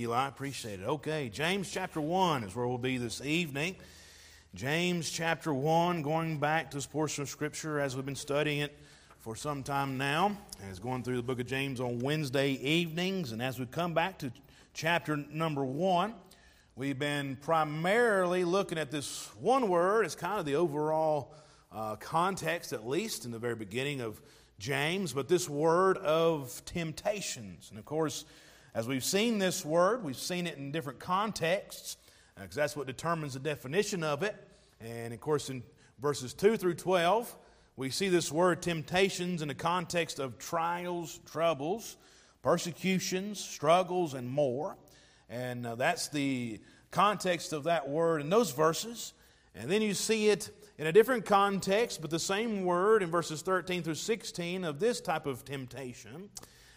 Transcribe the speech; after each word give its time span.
Eli, 0.00 0.28
appreciate 0.28 0.80
it. 0.80 0.86
Okay, 0.86 1.28
James 1.28 1.70
chapter 1.70 2.00
1 2.00 2.44
is 2.44 2.56
where 2.56 2.66
we'll 2.66 2.78
be 2.78 2.96
this 2.96 3.20
evening. 3.20 3.76
James 4.54 5.10
chapter 5.10 5.52
1, 5.52 6.00
going 6.00 6.38
back 6.38 6.70
to 6.70 6.78
this 6.78 6.86
portion 6.86 7.20
of 7.20 7.28
Scripture 7.28 7.78
as 7.78 7.94
we've 7.94 8.06
been 8.06 8.16
studying 8.16 8.60
it 8.60 8.78
for 9.18 9.36
some 9.36 9.62
time 9.62 9.98
now, 9.98 10.34
as 10.70 10.78
going 10.78 11.02
through 11.02 11.16
the 11.16 11.22
book 11.22 11.38
of 11.38 11.46
James 11.46 11.82
on 11.82 11.98
Wednesday 11.98 12.52
evenings. 12.52 13.32
And 13.32 13.42
as 13.42 13.58
we 13.58 13.66
come 13.66 13.92
back 13.92 14.16
to 14.20 14.32
chapter 14.72 15.18
number 15.18 15.66
1, 15.66 16.14
we've 16.76 16.98
been 16.98 17.36
primarily 17.36 18.42
looking 18.44 18.78
at 18.78 18.90
this 18.90 19.28
one 19.38 19.68
word 19.68 20.06
as 20.06 20.14
kind 20.14 20.40
of 20.40 20.46
the 20.46 20.54
overall 20.54 21.34
uh, 21.72 21.96
context, 21.96 22.72
at 22.72 22.88
least 22.88 23.26
in 23.26 23.32
the 23.32 23.38
very 23.38 23.54
beginning 23.54 24.00
of 24.00 24.22
James, 24.58 25.12
but 25.12 25.28
this 25.28 25.46
word 25.46 25.98
of 25.98 26.62
temptations. 26.64 27.68
And 27.68 27.78
of 27.78 27.84
course, 27.84 28.24
as 28.74 28.86
we've 28.86 29.04
seen 29.04 29.38
this 29.38 29.64
word, 29.64 30.04
we've 30.04 30.16
seen 30.16 30.46
it 30.46 30.56
in 30.56 30.70
different 30.70 31.00
contexts, 31.00 31.96
because 32.36 32.56
uh, 32.56 32.60
that's 32.60 32.76
what 32.76 32.86
determines 32.86 33.34
the 33.34 33.40
definition 33.40 34.04
of 34.04 34.22
it. 34.22 34.36
And 34.80 35.12
of 35.12 35.20
course, 35.20 35.50
in 35.50 35.62
verses 36.00 36.32
2 36.34 36.56
through 36.56 36.74
12, 36.74 37.36
we 37.76 37.90
see 37.90 38.08
this 38.08 38.30
word 38.30 38.62
temptations 38.62 39.42
in 39.42 39.48
the 39.48 39.54
context 39.54 40.20
of 40.20 40.38
trials, 40.38 41.18
troubles, 41.26 41.96
persecutions, 42.42 43.40
struggles, 43.40 44.14
and 44.14 44.28
more. 44.28 44.76
And 45.28 45.66
uh, 45.66 45.74
that's 45.74 46.08
the 46.08 46.60
context 46.90 47.52
of 47.52 47.64
that 47.64 47.88
word 47.88 48.20
in 48.20 48.30
those 48.30 48.52
verses. 48.52 49.14
And 49.54 49.70
then 49.70 49.82
you 49.82 49.94
see 49.94 50.28
it 50.28 50.50
in 50.78 50.86
a 50.86 50.92
different 50.92 51.24
context, 51.24 52.00
but 52.00 52.10
the 52.10 52.18
same 52.18 52.64
word 52.64 53.02
in 53.02 53.10
verses 53.10 53.42
13 53.42 53.82
through 53.82 53.94
16 53.94 54.64
of 54.64 54.78
this 54.78 55.00
type 55.00 55.26
of 55.26 55.44
temptation 55.44 56.30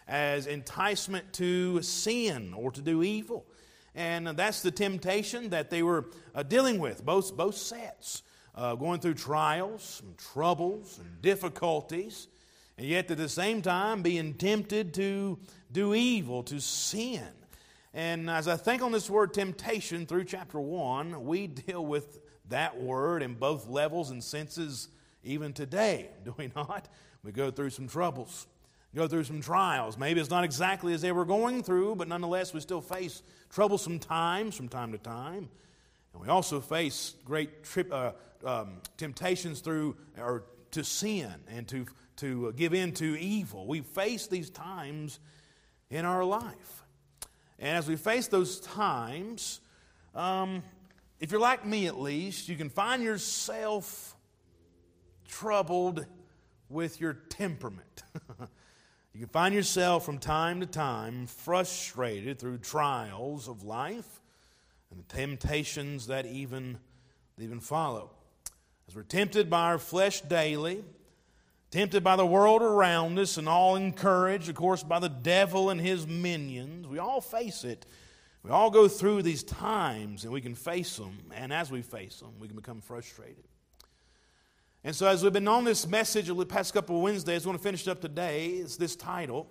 as 0.07 0.47
enticement 0.47 1.33
to 1.33 1.81
sin 1.81 2.53
or 2.53 2.71
to 2.71 2.81
do 2.81 3.03
evil. 3.03 3.45
And 3.95 4.27
that's 4.27 4.61
the 4.61 4.71
temptation 4.71 5.49
that 5.49 5.69
they 5.69 5.83
were 5.83 6.05
uh, 6.33 6.43
dealing 6.43 6.79
with, 6.79 7.05
both, 7.05 7.35
both 7.37 7.55
sets, 7.55 8.23
uh, 8.55 8.75
going 8.75 8.99
through 8.99 9.13
trials 9.15 10.01
and 10.03 10.17
troubles 10.17 10.99
and 10.99 11.21
difficulties, 11.21 12.27
and 12.77 12.87
yet 12.87 13.09
at 13.11 13.17
the 13.17 13.29
same 13.29 13.61
time 13.61 14.01
being 14.01 14.33
tempted 14.33 14.93
to 14.95 15.37
do 15.71 15.93
evil, 15.93 16.41
to 16.43 16.59
sin. 16.59 17.27
And 17.93 18.29
as 18.29 18.47
I 18.47 18.57
think 18.57 18.81
on 18.81 18.91
this 18.91 19.09
word 19.09 19.33
temptation 19.33 20.07
through 20.07 20.25
chapter 20.25 20.59
1, 20.59 21.23
we 21.25 21.47
deal 21.47 21.85
with 21.85 22.19
that 22.49 22.79
word 22.81 23.21
in 23.21 23.35
both 23.35 23.67
levels 23.67 24.09
and 24.09 24.23
senses 24.23 24.89
even 25.23 25.53
today, 25.53 26.09
do 26.25 26.33
we 26.37 26.51
not? 26.55 26.89
We 27.23 27.31
go 27.31 27.51
through 27.51 27.69
some 27.69 27.87
troubles 27.87 28.47
go 28.95 29.07
through 29.07 29.23
some 29.23 29.41
trials. 29.41 29.97
Maybe 29.97 30.19
it's 30.19 30.29
not 30.29 30.43
exactly 30.43 30.93
as 30.93 31.01
they 31.01 31.11
were 31.11 31.25
going 31.25 31.63
through, 31.63 31.95
but 31.95 32.07
nonetheless, 32.07 32.53
we 32.53 32.59
still 32.59 32.81
face 32.81 33.23
troublesome 33.49 33.99
times 33.99 34.55
from 34.55 34.69
time 34.69 34.91
to 34.91 34.97
time. 34.97 35.49
And 36.13 36.21
we 36.21 36.27
also 36.27 36.59
face 36.59 37.15
great 37.25 37.49
uh, 37.91 38.11
um, 38.45 38.81
temptations 38.97 39.61
through 39.61 39.95
or 40.17 40.43
to 40.71 40.83
sin 40.83 41.33
and 41.49 41.67
to, 41.69 41.87
to 42.17 42.53
give 42.53 42.73
in 42.73 42.91
to 42.93 43.19
evil. 43.19 43.65
We 43.65 43.81
face 43.81 44.27
these 44.27 44.49
times 44.49 45.19
in 45.89 46.05
our 46.05 46.23
life. 46.23 46.83
And 47.59 47.77
as 47.77 47.87
we 47.87 47.95
face 47.95 48.27
those 48.27 48.59
times, 48.59 49.59
um, 50.13 50.63
if 51.19 51.31
you're 51.31 51.41
like 51.41 51.65
me 51.65 51.87
at 51.87 51.99
least, 51.99 52.49
you 52.49 52.55
can 52.55 52.69
find 52.69 53.01
yourself 53.01 54.15
troubled 55.27 56.05
with 56.69 56.99
your 56.99 57.13
temperament. 57.13 58.03
You 59.13 59.19
can 59.19 59.29
find 59.29 59.53
yourself 59.53 60.05
from 60.05 60.17
time 60.17 60.59
to 60.61 60.65
time 60.65 61.27
frustrated 61.27 62.39
through 62.39 62.57
trials 62.57 63.47
of 63.47 63.63
life 63.63 64.21
and 64.89 64.99
the 64.99 65.15
temptations 65.15 66.07
that 66.07 66.25
even, 66.25 66.79
even 67.37 67.59
follow. 67.59 68.09
As 68.87 68.95
we're 68.95 69.03
tempted 69.03 69.51
by 69.51 69.65
our 69.65 69.77
flesh 69.77 70.21
daily, 70.21 70.83
tempted 71.69 72.03
by 72.03 72.15
the 72.15 72.25
world 72.25 72.63
around 72.63 73.19
us, 73.19 73.37
and 73.37 73.47
all 73.47 73.75
encouraged, 73.75 74.49
of 74.49 74.55
course, 74.55 74.81
by 74.81 74.97
the 74.97 75.09
devil 75.09 75.69
and 75.69 75.79
his 75.79 76.07
minions, 76.07 76.87
we 76.87 76.97
all 76.97 77.21
face 77.21 77.63
it. 77.63 77.85
We 78.41 78.49
all 78.49 78.71
go 78.71 78.87
through 78.87 79.21
these 79.21 79.43
times 79.43 80.23
and 80.23 80.33
we 80.33 80.41
can 80.41 80.55
face 80.55 80.97
them. 80.97 81.19
And 81.35 81.53
as 81.53 81.71
we 81.71 81.83
face 81.83 82.19
them, 82.19 82.33
we 82.39 82.47
can 82.47 82.57
become 82.57 82.81
frustrated. 82.81 83.45
And 84.85 84.93
so, 84.93 85.07
as 85.07 85.23
we've 85.23 85.31
been 85.31 85.47
on 85.47 85.63
this 85.63 85.87
message 85.87 86.27
the 86.27 86.45
past 86.45 86.73
couple 86.73 86.97
of 86.97 87.03
Wednesdays, 87.03 87.45
I 87.45 87.49
want 87.49 87.57
to 87.57 87.63
finish 87.63 87.87
up 87.87 88.01
today. 88.01 88.47
It's 88.47 88.75
this 88.75 88.97
title 88.97 89.47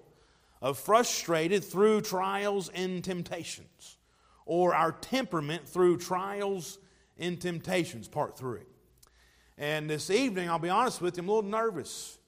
of 0.60 0.78
Frustrated 0.78 1.64
Through 1.64 2.02
Trials 2.02 2.68
and 2.68 3.02
Temptations, 3.02 3.96
or 4.44 4.74
Our 4.74 4.92
Temperament 4.92 5.66
Through 5.66 5.98
Trials 5.98 6.78
and 7.18 7.40
Temptations, 7.40 8.08
Part 8.08 8.36
3. 8.36 8.60
And 9.56 9.88
this 9.88 10.10
evening, 10.10 10.50
I'll 10.50 10.58
be 10.58 10.68
honest 10.68 11.00
with 11.00 11.16
you, 11.16 11.22
I'm 11.22 11.30
a 11.30 11.32
little 11.32 11.50
nervous 11.50 12.18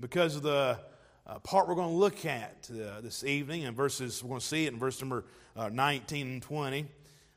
because 0.00 0.34
of 0.34 0.42
the 0.42 0.80
uh, 1.26 1.38
part 1.40 1.68
we're 1.68 1.74
going 1.74 1.90
to 1.90 1.96
look 1.96 2.24
at 2.24 2.70
uh, 2.72 3.02
this 3.02 3.24
evening, 3.24 3.66
and 3.66 3.76
verses, 3.76 4.24
we're 4.24 4.30
going 4.30 4.40
to 4.40 4.46
see 4.46 4.64
it 4.64 4.72
in 4.72 4.78
verse 4.78 4.98
number 5.02 5.26
uh, 5.54 5.68
19 5.68 6.26
and 6.26 6.42
20. 6.42 6.86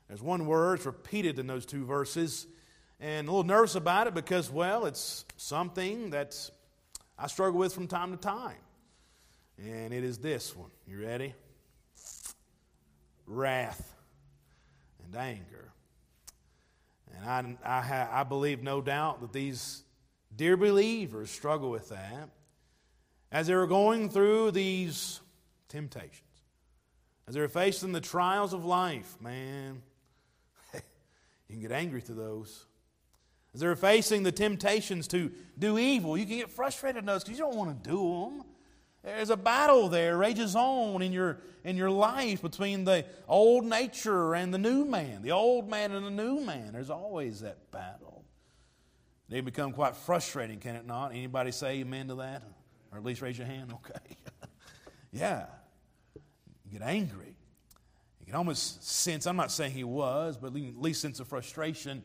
There's 0.08 0.22
one 0.22 0.46
word 0.46 0.86
repeated 0.86 1.38
in 1.38 1.46
those 1.46 1.66
two 1.66 1.84
verses 1.84 2.46
and 3.02 3.26
a 3.26 3.30
little 3.32 3.44
nervous 3.44 3.74
about 3.74 4.06
it 4.06 4.14
because, 4.14 4.48
well, 4.48 4.86
it's 4.86 5.24
something 5.36 6.10
that 6.10 6.38
I 7.18 7.26
struggle 7.26 7.58
with 7.58 7.74
from 7.74 7.88
time 7.88 8.12
to 8.12 8.16
time. 8.16 8.54
And 9.58 9.92
it 9.92 10.04
is 10.04 10.18
this 10.18 10.56
one. 10.56 10.70
You 10.86 11.02
ready? 11.02 11.34
Wrath 13.26 13.92
and 15.04 15.16
anger. 15.16 15.72
And 17.16 17.56
I, 17.64 17.78
I, 17.78 17.80
ha, 17.82 18.08
I 18.12 18.22
believe, 18.22 18.62
no 18.62 18.80
doubt, 18.80 19.20
that 19.20 19.32
these 19.32 19.82
dear 20.34 20.56
believers 20.56 21.28
struggle 21.28 21.70
with 21.70 21.88
that 21.88 22.28
as 23.32 23.48
they 23.48 23.54
were 23.56 23.66
going 23.66 24.10
through 24.10 24.52
these 24.52 25.20
temptations, 25.68 26.22
as 27.26 27.34
they're 27.34 27.48
facing 27.48 27.90
the 27.90 28.00
trials 28.00 28.52
of 28.52 28.64
life. 28.64 29.16
Man, 29.20 29.82
you 30.74 30.80
can 31.50 31.60
get 31.60 31.72
angry 31.72 32.00
through 32.00 32.16
those. 32.16 32.66
As 33.54 33.60
they're 33.60 33.76
facing 33.76 34.22
the 34.22 34.32
temptations 34.32 35.06
to 35.08 35.30
do 35.58 35.78
evil, 35.78 36.16
you 36.16 36.24
can 36.24 36.38
get 36.38 36.50
frustrated 36.50 37.00
in 37.00 37.06
those 37.06 37.22
because 37.22 37.38
you 37.38 37.44
don't 37.44 37.56
want 37.56 37.84
to 37.84 37.90
do 37.90 37.96
them. 37.96 38.44
There's 39.02 39.30
a 39.30 39.36
battle 39.36 39.88
there, 39.88 40.16
rages 40.16 40.54
on 40.54 41.02
in 41.02 41.12
your, 41.12 41.38
in 41.64 41.76
your 41.76 41.90
life 41.90 42.40
between 42.40 42.84
the 42.84 43.04
old 43.26 43.64
nature 43.64 44.34
and 44.34 44.54
the 44.54 44.58
new 44.58 44.84
man, 44.84 45.22
the 45.22 45.32
old 45.32 45.68
man 45.68 45.92
and 45.92 46.06
the 46.06 46.10
new 46.10 46.40
man. 46.40 46.72
There's 46.72 46.88
always 46.88 47.40
that 47.40 47.70
battle. 47.72 48.24
They 49.28 49.40
become 49.40 49.72
quite 49.72 49.96
frustrating, 49.96 50.60
can 50.60 50.76
it 50.76 50.86
not? 50.86 51.12
Anybody 51.12 51.50
say 51.52 51.80
amen 51.80 52.08
to 52.08 52.14
that? 52.16 52.42
Or 52.92 52.98
at 52.98 53.04
least 53.04 53.22
raise 53.22 53.36
your 53.36 53.46
hand? 53.46 53.72
Okay. 53.86 54.16
yeah. 55.10 55.46
You 56.64 56.78
get 56.78 56.82
angry. 56.82 57.34
You 58.20 58.26
can 58.26 58.34
almost 58.34 58.88
sense, 58.88 59.26
I'm 59.26 59.36
not 59.36 59.50
saying 59.50 59.72
he 59.72 59.84
was, 59.84 60.38
but 60.38 60.54
at 60.54 60.80
least 60.80 61.02
sense 61.02 61.18
of 61.18 61.26
frustration 61.26 62.02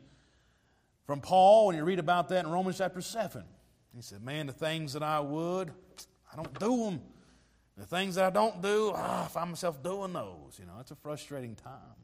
from 1.07 1.21
Paul, 1.21 1.67
when 1.67 1.77
you 1.77 1.85
read 1.85 1.99
about 1.99 2.27
that 2.29 2.45
in 2.45 2.51
Romans 2.51 2.77
chapter 2.77 3.01
7. 3.01 3.41
He 3.95 4.01
said, 4.01 4.21
Man, 4.21 4.45
the 4.45 4.53
things 4.53 4.93
that 4.93 5.01
I 5.01 5.21
would, 5.21 5.71
I 6.31 6.35
don't 6.35 6.59
do 6.59 6.83
them. 6.83 7.01
The 7.77 7.85
things 7.85 8.15
that 8.15 8.25
I 8.25 8.29
don't 8.29 8.61
do, 8.61 8.91
ah, 8.93 9.25
I 9.25 9.27
find 9.27 9.51
myself 9.51 9.81
doing 9.81 10.11
those. 10.11 10.59
You 10.59 10.65
know, 10.65 10.73
it's 10.81 10.91
a 10.91 10.95
frustrating 10.95 11.55
time. 11.55 11.95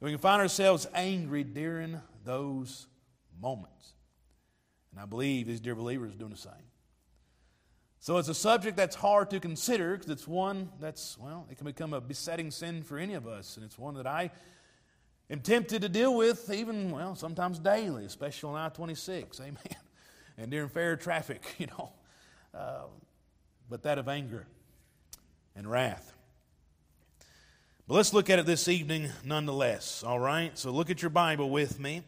we 0.00 0.10
can 0.10 0.18
find 0.18 0.42
ourselves 0.42 0.86
angry 0.92 1.44
during 1.44 2.00
those 2.24 2.88
moments. 3.40 3.92
And 4.90 5.00
I 5.00 5.04
believe 5.04 5.46
these 5.46 5.60
dear 5.60 5.74
believers 5.74 6.14
are 6.14 6.18
doing 6.18 6.32
the 6.32 6.36
same. 6.36 6.52
So 8.00 8.16
it's 8.16 8.28
a 8.28 8.34
subject 8.34 8.76
that's 8.76 8.96
hard 8.96 9.30
to 9.30 9.40
consider 9.40 9.92
because 9.92 10.10
it's 10.10 10.26
one 10.26 10.70
that's, 10.80 11.18
well, 11.18 11.46
it 11.50 11.58
can 11.58 11.66
become 11.66 11.92
a 11.92 12.00
besetting 12.00 12.50
sin 12.50 12.82
for 12.82 12.98
any 12.98 13.14
of 13.14 13.26
us. 13.28 13.56
And 13.56 13.64
it's 13.64 13.78
one 13.78 13.94
that 13.94 14.06
I 14.06 14.30
am 15.30 15.40
tempted 15.40 15.82
to 15.82 15.88
deal 15.88 16.14
with 16.14 16.50
even, 16.52 16.90
well, 16.90 17.14
sometimes 17.14 17.58
daily, 17.58 18.04
especially 18.04 18.50
on 18.50 18.56
I 18.56 18.68
26. 18.68 19.40
Amen. 19.40 19.56
And 20.38 20.50
during 20.50 20.70
fair 20.70 20.96
traffic, 20.96 21.42
you 21.58 21.66
know. 21.66 21.92
Uh, 22.54 22.84
but 23.68 23.82
that 23.82 23.98
of 23.98 24.08
anger 24.08 24.46
and 25.54 25.70
wrath. 25.70 26.14
But 27.86 27.94
let's 27.94 28.14
look 28.14 28.30
at 28.30 28.38
it 28.38 28.46
this 28.46 28.66
evening 28.68 29.10
nonetheless, 29.24 30.02
all 30.02 30.18
right? 30.18 30.56
So 30.56 30.70
look 30.70 30.90
at 30.90 31.02
your 31.02 31.10
Bible 31.10 31.50
with 31.50 31.78
me 31.78 32.02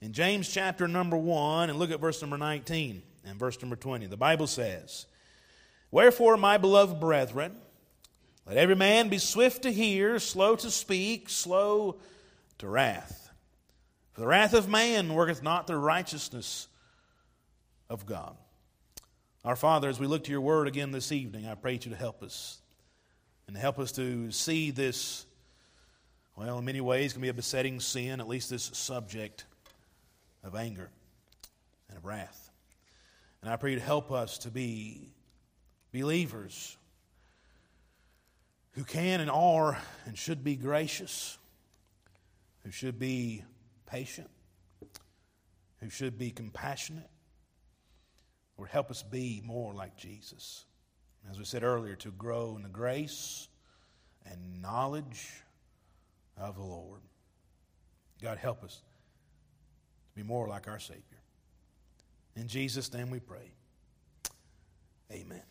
in 0.00 0.12
James 0.12 0.48
chapter 0.52 0.86
number 0.86 1.16
1 1.16 1.70
and 1.70 1.78
look 1.78 1.90
at 1.90 2.00
verse 2.00 2.20
number 2.20 2.36
19 2.36 3.02
and 3.24 3.38
verse 3.38 3.60
number 3.62 3.76
20. 3.76 4.06
The 4.06 4.16
Bible 4.16 4.46
says, 4.46 5.06
Wherefore, 5.90 6.36
my 6.36 6.58
beloved 6.58 7.00
brethren, 7.00 7.56
let 8.46 8.56
every 8.56 8.76
man 8.76 9.08
be 9.08 9.18
swift 9.18 9.62
to 9.62 9.72
hear, 9.72 10.18
slow 10.18 10.56
to 10.56 10.70
speak, 10.70 11.28
slow 11.28 11.96
to 12.58 12.68
wrath. 12.68 13.30
For 14.12 14.20
the 14.20 14.26
wrath 14.26 14.54
of 14.54 14.68
man 14.68 15.12
worketh 15.14 15.42
not 15.42 15.66
the 15.66 15.76
righteousness 15.76 16.68
of 17.88 18.06
God. 18.06 18.36
Our 19.44 19.56
Father, 19.56 19.88
as 19.88 20.00
we 20.00 20.06
look 20.06 20.24
to 20.24 20.30
your 20.30 20.40
word 20.40 20.68
again 20.68 20.90
this 20.90 21.12
evening, 21.12 21.46
I 21.46 21.54
pray 21.54 21.72
you 21.72 21.78
to 21.78 21.96
help 21.96 22.22
us 22.22 22.60
and 23.46 23.56
help 23.56 23.78
us 23.78 23.92
to 23.92 24.30
see 24.30 24.70
this 24.70 25.24
well, 26.38 26.58
in 26.58 26.64
many 26.64 26.80
ways, 26.80 27.12
can 27.12 27.20
be 27.20 27.30
a 27.30 27.34
besetting 27.34 27.80
sin, 27.80 28.20
at 28.20 28.28
least 28.28 28.48
this 28.48 28.70
subject 28.72 29.44
of 30.44 30.54
anger 30.54 30.88
and 31.88 31.98
of 31.98 32.04
wrath. 32.04 32.52
And 33.42 33.50
I 33.50 33.56
pray 33.56 33.72
you 33.72 33.80
to 33.80 33.84
help 33.84 34.12
us 34.12 34.38
to 34.38 34.48
be 34.48 35.08
believers 35.92 36.76
who 38.74 38.84
can 38.84 39.20
and 39.20 39.28
are 39.28 39.78
and 40.06 40.16
should 40.16 40.44
be 40.44 40.54
gracious, 40.54 41.38
who 42.64 42.70
should 42.70 42.98
be 42.98 43.44
patient, 43.86 44.30
who 45.80 45.90
should 45.90 46.18
be 46.18 46.30
compassionate. 46.30 47.08
Lord, 48.56 48.70
help 48.70 48.90
us 48.90 49.02
be 49.02 49.40
more 49.44 49.72
like 49.72 49.96
Jesus. 49.96 50.64
As 51.30 51.38
we 51.38 51.44
said 51.44 51.62
earlier, 51.62 51.94
to 51.96 52.10
grow 52.10 52.56
in 52.56 52.62
the 52.62 52.68
grace 52.68 53.48
and 54.26 54.60
knowledge 54.60 55.28
of 56.36 56.56
the 56.56 56.62
Lord. 56.62 57.00
God, 58.22 58.38
help 58.38 58.64
us 58.64 58.76
to 58.76 60.16
be 60.16 60.22
more 60.22 60.48
like 60.48 60.68
our 60.68 60.78
Savior. 60.78 61.02
In 62.36 62.48
Jesus' 62.48 62.92
name 62.92 63.10
we 63.10 63.20
pray. 63.20 63.52
Amen. 65.12 65.42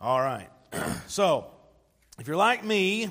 All 0.00 0.20
right. 0.20 0.48
so, 1.06 1.46
if 2.18 2.26
you're 2.26 2.36
like 2.36 2.64
me, 2.64 3.08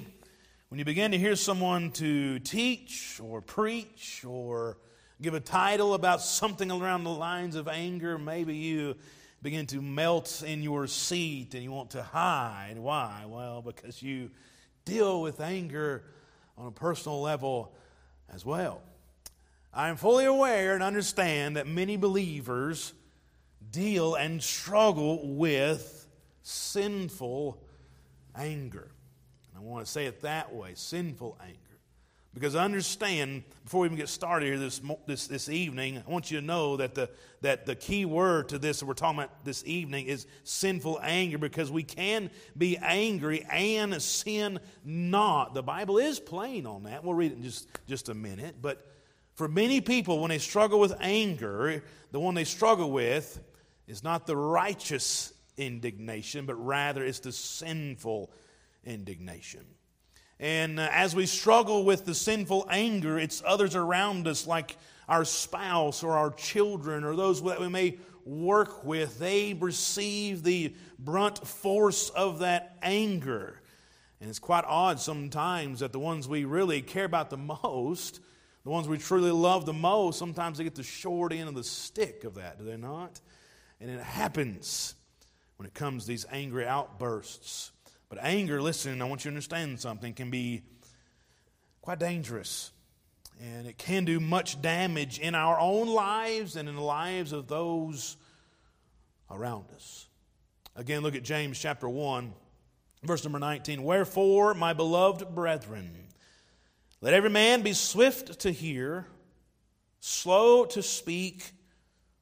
when 0.70 0.78
you 0.78 0.86
begin 0.86 1.12
to 1.12 1.18
hear 1.18 1.36
someone 1.36 1.90
to 1.90 2.38
teach 2.38 3.20
or 3.24 3.42
preach 3.42 4.24
or 4.24 4.78
give 5.20 5.34
a 5.34 5.40
title 5.40 5.96
about 5.96 6.22
something 6.22 6.70
around 6.70 7.04
the 7.04 7.10
lines 7.10 7.56
of 7.56 7.68
anger, 7.68 8.20
maybe 8.20 8.56
you 8.56 8.96
begin 9.42 9.66
to 9.66 9.82
melt 9.82 10.44
in 10.46 10.62
your 10.62 10.86
seat 10.86 11.56
and 11.56 11.64
you 11.64 11.72
want 11.72 11.90
to 11.90 12.04
hide. 12.04 12.76
Why? 12.78 13.24
Well, 13.26 13.64
because 13.64 14.04
you 14.04 14.30
deal 14.86 15.24
with 15.24 15.42
anger 15.42 16.04
on 16.56 16.68
a 16.68 16.72
personal 16.72 17.20
level 17.20 17.74
as 18.32 18.46
well. 18.46 18.84
I 19.74 19.90
am 19.90 19.96
fully 19.96 20.26
aware 20.26 20.76
and 20.76 20.84
understand 20.84 21.56
that 21.58 21.66
many 21.66 21.98
believers 21.98 22.94
deal 23.72 24.14
and 24.14 24.42
struggle 24.42 25.36
with 25.36 26.08
sinful 26.44 27.60
anger. 28.36 28.92
I 29.60 29.62
want 29.62 29.86
to 29.86 29.92
say 29.92 30.06
it 30.06 30.22
that 30.22 30.54
way 30.54 30.72
sinful 30.76 31.38
anger. 31.42 31.58
Because 32.34 32.56
understand, 32.56 33.44
before 33.64 33.82
we 33.82 33.88
even 33.88 33.98
get 33.98 34.08
started 34.08 34.46
here 34.46 34.58
this, 34.58 34.80
this, 35.08 35.28
this 35.28 35.50
evening, 35.50 36.02
I 36.08 36.10
want 36.10 36.30
you 36.30 36.40
to 36.40 36.46
know 36.46 36.78
that 36.78 36.94
the, 36.94 37.10
that 37.42 37.66
the 37.66 37.76
key 37.76 38.06
word 38.06 38.50
to 38.50 38.60
this 38.60 38.80
that 38.80 38.86
we're 38.86 38.94
talking 38.94 39.20
about 39.20 39.44
this 39.44 39.64
evening 39.66 40.06
is 40.06 40.28
sinful 40.44 41.00
anger 41.02 41.40
because 41.40 41.72
we 41.72 41.84
can 41.84 42.30
be 42.56 42.78
angry 42.78 43.46
and 43.52 44.00
sin 44.02 44.60
not. 44.86 45.56
The 45.56 45.64
Bible 45.64 45.98
is 45.98 46.20
plain 46.20 46.68
on 46.68 46.84
that. 46.84 47.04
We'll 47.04 47.16
read 47.16 47.32
it 47.32 47.38
in 47.38 47.44
just, 47.44 47.68
just 47.88 48.10
a 48.10 48.14
minute. 48.14 48.58
But 48.62 48.86
for 49.34 49.48
many 49.48 49.82
people, 49.82 50.20
when 50.20 50.30
they 50.30 50.38
struggle 50.38 50.80
with 50.80 50.94
anger, 51.02 51.84
the 52.12 52.20
one 52.20 52.36
they 52.36 52.46
struggle 52.46 52.92
with 52.92 53.40
is 53.88 54.04
not 54.04 54.28
the 54.28 54.38
righteous 54.38 55.34
indignation, 55.58 56.46
but 56.46 56.56
rather 56.56 57.04
it's 57.04 57.20
the 57.20 57.32
sinful 57.32 58.32
indignation. 58.84 59.66
And 60.40 60.80
uh, 60.80 60.88
as 60.92 61.16
we 61.16 61.26
struggle 61.26 61.84
with 61.84 62.06
the 62.06 62.16
sinful 62.16 62.68
anger, 62.70 63.20
it's 63.20 63.44
others 63.46 63.76
around 63.76 64.28
us, 64.28 64.48
like 64.48 64.78
our 65.08 65.26
spouse 65.26 66.04
or 66.04 66.12
our 66.12 66.32
children 66.32 67.04
or 67.04 67.16
those 67.16 67.44
that 67.44 67.60
we 67.60 67.68
may 67.68 67.98
work 68.26 68.86
with. 68.86 69.20
They 69.20 69.54
receive 69.54 70.44
the 70.44 70.74
brunt 70.98 71.46
force 71.46 72.10
of 72.10 72.40
that 72.40 72.78
anger. 72.82 73.62
And 74.22 74.30
it's 74.30 74.40
quite 74.40 74.66
odd 74.66 75.00
sometimes 75.00 75.80
that 75.80 75.92
the 75.92 76.00
ones 76.00 76.28
we 76.28 76.46
really 76.46 76.82
care 76.82 77.06
about 77.06 77.30
the 77.30 77.38
most, 77.38 78.20
the 78.64 78.70
ones 78.70 78.88
we 78.88 78.98
truly 78.98 79.32
love 79.32 79.66
the 79.66 79.74
most, 79.74 80.20
sometimes 80.20 80.58
they 80.58 80.64
get 80.64 80.76
the 80.76 80.84
short 80.84 81.34
end 81.34 81.50
of 81.50 81.56
the 81.56 81.64
stick 81.64 82.24
of 82.24 82.36
that, 82.36 82.60
do 82.60 82.66
they 82.66 82.78
not? 82.78 83.20
And 83.80 83.90
it 83.90 84.02
happens 84.02 84.96
when 85.58 85.66
it 85.66 85.74
comes 85.74 86.04
to 86.04 86.10
these 86.10 86.26
angry 86.32 86.68
outbursts. 86.68 87.72
But 88.10 88.18
anger, 88.22 88.62
listen, 88.62 89.02
I 89.02 89.06
want 89.06 89.22
you 89.24 89.32
to 89.32 89.36
understand 89.36 89.80
something, 89.80 90.14
can 90.14 90.32
be 90.32 90.64
quite 91.82 92.00
dangerous. 92.00 92.72
And 93.42 93.68
it 93.68 93.78
can 93.78 94.04
do 94.04 94.20
much 94.20 94.62
damage 94.62 95.20
in 95.20 95.36
our 95.36 95.60
own 95.60 95.88
lives 95.88 96.56
and 96.56 96.68
in 96.68 96.76
the 96.76 96.82
lives 96.82 97.32
of 97.32 97.48
those 97.48 98.18
around 99.32 99.66
us. 99.76 100.08
Again, 100.76 101.04
look 101.04 101.16
at 101.16 101.24
James 101.24 101.58
chapter 101.58 101.88
1, 101.88 102.34
verse 103.04 103.24
number 103.24 103.40
19. 103.40 103.84
Wherefore, 103.84 104.54
my 104.54 104.74
beloved 104.74 105.34
brethren, 105.36 105.92
let 107.02 107.14
every 107.14 107.30
man 107.30 107.62
be 107.62 107.74
swift 107.74 108.40
to 108.40 108.52
hear, 108.52 109.06
slow 110.00 110.66
to 110.66 110.82
speak, 110.84 111.52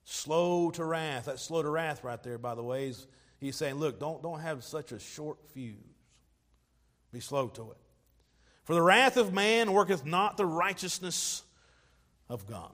slow 0.03 0.69
to 0.71 0.83
wrath. 0.83 1.25
That 1.25 1.39
slow 1.39 1.63
to 1.63 1.69
wrath 1.69 2.03
right 2.03 2.21
there, 2.21 2.37
by 2.37 2.53
the 2.53 2.63
way, 2.63 2.89
is 2.89 3.07
He's 3.39 3.55
saying, 3.55 3.75
look, 3.75 3.99
don't, 3.99 4.21
don't 4.23 4.39
have 4.39 4.63
such 4.63 4.91
a 4.91 4.99
short 4.99 5.37
fuse. 5.53 5.75
Be 7.11 7.19
slow 7.19 7.47
to 7.49 7.71
it. 7.71 7.77
For 8.63 8.73
the 8.73 8.81
wrath 8.81 9.15
of 9.17 9.33
man 9.33 9.71
worketh 9.71 10.05
not 10.05 10.37
the 10.37 10.45
righteousness 10.45 11.43
of 12.29 12.45
God. 12.47 12.71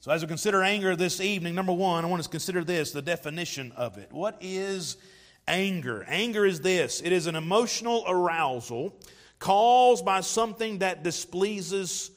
So, 0.00 0.12
as 0.12 0.22
we 0.22 0.28
consider 0.28 0.62
anger 0.62 0.94
this 0.94 1.20
evening, 1.20 1.54
number 1.54 1.72
one, 1.72 2.04
I 2.04 2.08
want 2.08 2.20
us 2.20 2.26
to 2.26 2.30
consider 2.30 2.62
this 2.62 2.92
the 2.92 3.02
definition 3.02 3.72
of 3.72 3.98
it. 3.98 4.12
What 4.12 4.36
is 4.40 4.96
anger? 5.48 6.04
Anger 6.08 6.46
is 6.46 6.60
this 6.60 7.00
it 7.00 7.10
is 7.10 7.26
an 7.26 7.36
emotional 7.36 8.04
arousal 8.06 8.94
caused 9.38 10.04
by 10.04 10.20
something 10.20 10.78
that 10.78 11.02
displeases 11.02 12.10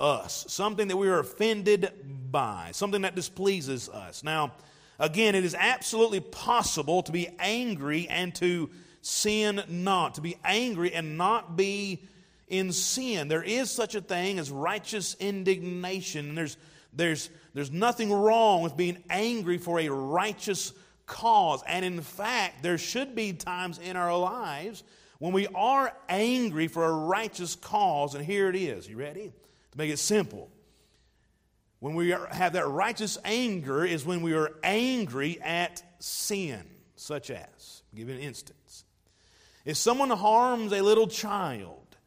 us, 0.00 0.44
something 0.48 0.88
that 0.88 0.96
we 0.96 1.08
are 1.08 1.20
offended 1.20 1.92
by, 2.30 2.70
something 2.72 3.02
that 3.02 3.14
displeases 3.14 3.88
us. 3.88 4.24
Now, 4.24 4.52
Again, 4.98 5.34
it 5.34 5.44
is 5.44 5.54
absolutely 5.54 6.20
possible 6.20 7.02
to 7.02 7.12
be 7.12 7.28
angry 7.38 8.06
and 8.08 8.34
to 8.36 8.70
sin 9.02 9.62
not, 9.68 10.14
to 10.14 10.20
be 10.20 10.36
angry 10.44 10.94
and 10.94 11.18
not 11.18 11.56
be 11.56 12.06
in 12.48 12.72
sin. 12.72 13.28
There 13.28 13.42
is 13.42 13.70
such 13.70 13.94
a 13.94 14.00
thing 14.00 14.38
as 14.38 14.50
righteous 14.50 15.14
indignation. 15.18 16.34
There's, 16.34 16.56
there's, 16.92 17.30
there's 17.54 17.70
nothing 17.70 18.12
wrong 18.12 18.62
with 18.62 18.76
being 18.76 19.02
angry 19.10 19.58
for 19.58 19.80
a 19.80 19.88
righteous 19.88 20.72
cause. 21.06 21.62
And 21.66 21.84
in 21.84 22.00
fact, 22.00 22.62
there 22.62 22.78
should 22.78 23.14
be 23.14 23.32
times 23.32 23.78
in 23.78 23.96
our 23.96 24.16
lives 24.16 24.84
when 25.18 25.32
we 25.32 25.48
are 25.48 25.92
angry 26.08 26.68
for 26.68 26.84
a 26.84 26.92
righteous 26.92 27.56
cause. 27.56 28.14
And 28.14 28.24
here 28.24 28.48
it 28.48 28.56
is. 28.56 28.88
You 28.88 28.96
ready? 28.96 29.32
To 29.72 29.78
make 29.78 29.90
it 29.90 29.98
simple. 29.98 30.50
When 31.84 31.96
we 31.96 32.14
are, 32.14 32.28
have 32.28 32.54
that 32.54 32.66
righteous 32.66 33.18
anger 33.26 33.84
is 33.84 34.06
when 34.06 34.22
we 34.22 34.32
are 34.32 34.52
angry 34.62 35.38
at 35.42 35.82
sin, 35.98 36.64
such 36.96 37.30
as, 37.30 37.82
give 37.94 38.08
you 38.08 38.14
an 38.14 38.22
instance. 38.22 38.86
If 39.66 39.76
someone 39.76 40.08
harms 40.08 40.72
a 40.72 40.80
little 40.80 41.06
child, 41.06 41.98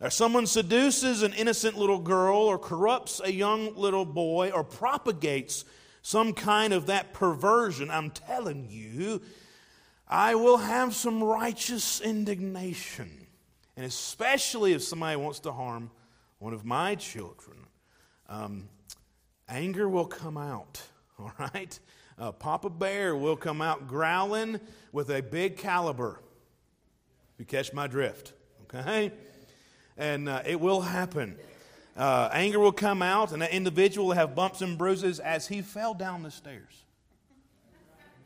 or 0.00 0.10
someone 0.10 0.48
seduces 0.48 1.22
an 1.22 1.32
innocent 1.34 1.78
little 1.78 2.00
girl, 2.00 2.38
or 2.38 2.58
corrupts 2.58 3.20
a 3.22 3.32
young 3.32 3.76
little 3.76 4.04
boy, 4.04 4.50
or 4.50 4.64
propagates 4.64 5.64
some 6.02 6.32
kind 6.32 6.72
of 6.72 6.86
that 6.86 7.12
perversion, 7.12 7.88
I'm 7.88 8.10
telling 8.10 8.66
you, 8.68 9.22
I 10.08 10.34
will 10.34 10.56
have 10.56 10.92
some 10.92 11.22
righteous 11.22 12.00
indignation. 12.00 13.28
And 13.76 13.86
especially 13.86 14.72
if 14.72 14.82
somebody 14.82 15.14
wants 15.14 15.38
to 15.38 15.52
harm 15.52 15.92
one 16.40 16.52
of 16.52 16.64
my 16.64 16.96
children. 16.96 17.58
Um, 18.28 18.68
anger 19.50 19.88
will 19.88 20.06
come 20.06 20.36
out, 20.36 20.82
all 21.18 21.32
right? 21.38 21.78
Papa 22.38 22.68
Bear 22.68 23.16
will 23.16 23.36
come 23.36 23.62
out 23.62 23.88
growling 23.88 24.60
with 24.92 25.10
a 25.10 25.22
big 25.22 25.56
caliber. 25.56 26.20
You 27.38 27.46
catch 27.46 27.72
my 27.72 27.86
drift, 27.86 28.34
okay? 28.64 29.10
And 29.96 30.28
uh, 30.28 30.42
it 30.44 30.60
will 30.60 30.82
happen. 30.82 31.36
Uh, 31.96 32.28
anger 32.32 32.58
will 32.58 32.72
come 32.72 33.00
out, 33.02 33.32
and 33.32 33.40
that 33.40 33.52
individual 33.52 34.08
will 34.08 34.14
have 34.14 34.34
bumps 34.34 34.60
and 34.60 34.76
bruises 34.76 35.18
as 35.18 35.48
he 35.48 35.62
fell 35.62 35.94
down 35.94 36.22
the 36.22 36.30
stairs. 36.30 36.84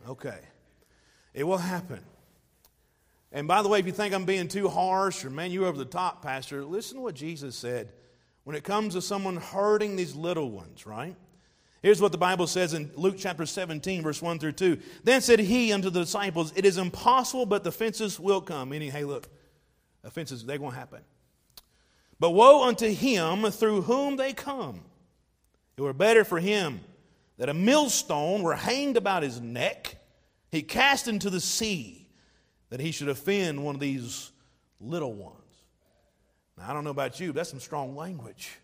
Okay. 0.08 0.38
It 1.32 1.44
will 1.44 1.58
happen. 1.58 2.00
And 3.32 3.48
by 3.48 3.62
the 3.62 3.68
way, 3.68 3.80
if 3.80 3.86
you 3.86 3.92
think 3.92 4.14
I'm 4.14 4.24
being 4.24 4.48
too 4.48 4.68
harsh 4.68 5.24
or 5.24 5.30
man, 5.30 5.50
you're 5.50 5.66
over 5.66 5.78
the 5.78 5.84
top, 5.84 6.22
Pastor, 6.22 6.64
listen 6.64 6.98
to 6.98 7.02
what 7.02 7.14
Jesus 7.14 7.56
said 7.56 7.92
when 8.44 8.54
it 8.54 8.64
comes 8.64 8.94
to 8.94 9.02
someone 9.02 9.36
hurting 9.36 9.96
these 9.96 10.14
little 10.14 10.50
ones, 10.50 10.86
right? 10.86 11.16
Here's 11.82 12.00
what 12.00 12.12
the 12.12 12.18
Bible 12.18 12.46
says 12.46 12.72
in 12.72 12.90
Luke 12.94 13.16
chapter 13.18 13.44
17, 13.44 14.02
verse 14.02 14.22
1 14.22 14.38
through 14.38 14.52
2. 14.52 14.78
Then 15.02 15.20
said 15.20 15.38
he 15.38 15.72
unto 15.72 15.90
the 15.90 16.00
disciples, 16.00 16.52
It 16.56 16.64
is 16.64 16.78
impossible, 16.78 17.44
but 17.44 17.62
the 17.62 17.68
offenses 17.68 18.18
will 18.18 18.40
come. 18.40 18.70
Meaning, 18.70 18.90
hey, 18.90 19.04
look, 19.04 19.28
offenses, 20.02 20.44
they're 20.44 20.56
going 20.56 20.70
to 20.70 20.78
happen. 20.78 21.00
But 22.18 22.30
woe 22.30 22.66
unto 22.66 22.88
him 22.88 23.50
through 23.50 23.82
whom 23.82 24.16
they 24.16 24.32
come. 24.32 24.80
It 25.76 25.82
were 25.82 25.92
better 25.92 26.24
for 26.24 26.40
him 26.40 26.80
that 27.36 27.48
a 27.48 27.54
millstone 27.54 28.42
were 28.42 28.54
hanged 28.54 28.96
about 28.96 29.22
his 29.22 29.40
neck, 29.40 29.96
he 30.50 30.62
cast 30.62 31.08
into 31.08 31.30
the 31.30 31.40
sea, 31.40 32.08
that 32.70 32.80
he 32.80 32.92
should 32.92 33.08
offend 33.08 33.62
one 33.62 33.74
of 33.74 33.80
these 33.80 34.30
little 34.80 35.12
ones. 35.12 35.43
Now, 36.58 36.70
I 36.70 36.72
don't 36.72 36.84
know 36.84 36.90
about 36.90 37.18
you, 37.20 37.28
but 37.28 37.36
that's 37.36 37.50
some 37.50 37.60
strong 37.60 37.96
language. 37.96 38.58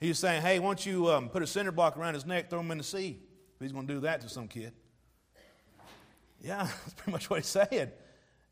He's 0.00 0.18
saying, 0.18 0.42
hey, 0.42 0.58
why 0.58 0.68
don't 0.68 0.86
you 0.86 1.08
um, 1.10 1.28
put 1.28 1.42
a 1.42 1.46
cinder 1.46 1.72
block 1.72 1.96
around 1.96 2.14
his 2.14 2.26
neck, 2.26 2.50
throw 2.50 2.60
him 2.60 2.70
in 2.70 2.78
the 2.78 2.84
sea? 2.84 3.18
He's 3.60 3.72
going 3.72 3.86
to 3.86 3.94
do 3.94 4.00
that 4.00 4.22
to 4.22 4.28
some 4.28 4.48
kid. 4.48 4.72
Yeah, 6.42 6.66
that's 6.84 6.94
pretty 6.94 7.12
much 7.12 7.28
what 7.28 7.40
he's 7.40 7.46
saying. 7.46 7.90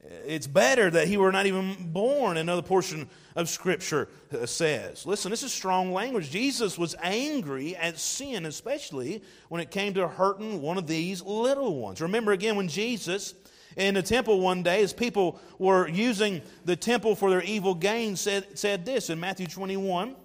It's 0.01 0.47
better 0.47 0.91
that 0.91 1.09
he 1.09 1.17
were 1.17 1.33
not 1.33 1.47
even 1.47 1.91
born, 1.93 2.37
another 2.37 2.63
portion 2.63 3.09
of 3.35 3.49
Scripture 3.49 4.09
uh, 4.33 4.47
says. 4.47 5.05
Listen, 5.05 5.31
this 5.31 5.43
is 5.43 5.53
strong 5.53 5.93
language. 5.93 6.31
Jesus 6.31 6.79
was 6.79 6.95
angry 7.03 7.75
at 7.75 7.99
sin, 7.99 8.47
especially 8.47 9.23
when 9.49 9.61
it 9.61 9.73
came 9.73 9.95
to 9.95 10.07
hurting 10.07 10.63
one 10.63 10.79
of 10.79 10.87
these 10.87 11.21
little 11.23 11.81
ones. 11.81 12.01
Remember 12.01 12.31
again 12.31 12.55
when 12.55 12.69
Jesus 12.69 13.35
in 13.77 13.95
the 13.95 14.03
temple 14.03 14.41
one 14.41 14.63
day, 14.63 14.83
as 14.83 14.93
people 14.93 15.41
were 15.59 15.89
using 15.89 16.43
the 16.65 16.77
temple 16.77 17.15
for 17.15 17.31
their 17.31 17.43
evil 17.43 17.75
gain, 17.75 18.17
said, 18.17 18.59
said 18.59 18.85
this 18.85 19.11
in 19.11 19.21
Matthew 19.21 19.47
21, 19.47 20.17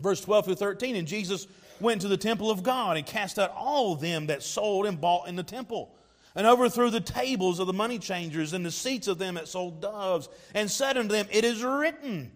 verse 0.00 0.20
12 0.20 0.44
through 0.46 0.54
13. 0.54 0.96
And 0.96 1.08
Jesus 1.08 1.46
went 1.80 2.00
to 2.02 2.08
the 2.08 2.16
temple 2.16 2.50
of 2.50 2.62
God 2.62 2.96
and 2.96 3.06
cast 3.06 3.38
out 3.38 3.52
all 3.56 3.96
them 3.96 4.26
that 4.26 4.42
sold 4.42 4.86
and 4.86 5.00
bought 5.00 5.28
in 5.28 5.36
the 5.36 5.42
temple 5.42 5.94
and 6.34 6.46
overthrew 6.46 6.90
the 6.90 7.00
tables 7.00 7.60
of 7.60 7.66
the 7.66 7.72
money 7.72 7.98
changers 7.98 8.52
and 8.52 8.64
the 8.66 8.70
seats 8.70 9.06
of 9.06 9.18
them 9.18 9.34
that 9.36 9.48
sold 9.48 9.80
doves, 9.80 10.28
and 10.54 10.70
said 10.70 10.96
unto 10.96 11.10
them, 11.10 11.26
It 11.30 11.44
is 11.44 11.62
written, 11.62 12.32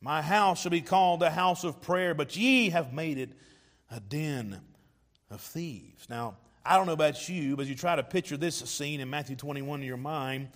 My 0.00 0.20
house 0.20 0.62
shall 0.62 0.70
be 0.70 0.80
called 0.80 1.22
a 1.22 1.30
house 1.30 1.62
of 1.64 1.80
prayer, 1.80 2.14
but 2.14 2.36
ye 2.36 2.70
have 2.70 2.92
made 2.92 3.18
it 3.18 3.30
a 3.90 4.00
den 4.00 4.60
of 5.30 5.40
thieves. 5.40 6.08
Now, 6.08 6.36
I 6.64 6.76
don't 6.76 6.86
know 6.86 6.92
about 6.92 7.28
you, 7.28 7.56
but 7.56 7.66
you 7.66 7.74
try 7.74 7.96
to 7.96 8.02
picture 8.02 8.36
this 8.36 8.56
scene 8.56 9.00
in 9.00 9.08
Matthew 9.08 9.36
21 9.36 9.80
in 9.80 9.86
your 9.86 9.96
mind, 9.96 10.48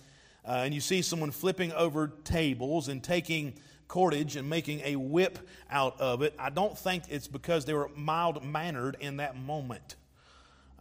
uh, 0.47 0.61
and 0.63 0.73
you 0.73 0.81
see 0.81 1.01
someone 1.01 1.31
flipping 1.31 1.71
over 1.73 2.07
tables 2.23 2.87
and 2.87 3.03
taking 3.03 3.55
cordage 3.87 4.35
and 4.35 4.49
making 4.49 4.81
a 4.83 4.95
whip 4.95 5.39
out 5.69 5.99
of 5.99 6.21
it, 6.21 6.33
I 6.39 6.49
don't 6.49 6.77
think 6.77 7.03
it's 7.09 7.27
because 7.27 7.65
they 7.65 7.73
were 7.73 7.89
mild 7.95 8.43
mannered 8.43 8.97
in 8.99 9.17
that 9.17 9.37
moment. 9.37 9.95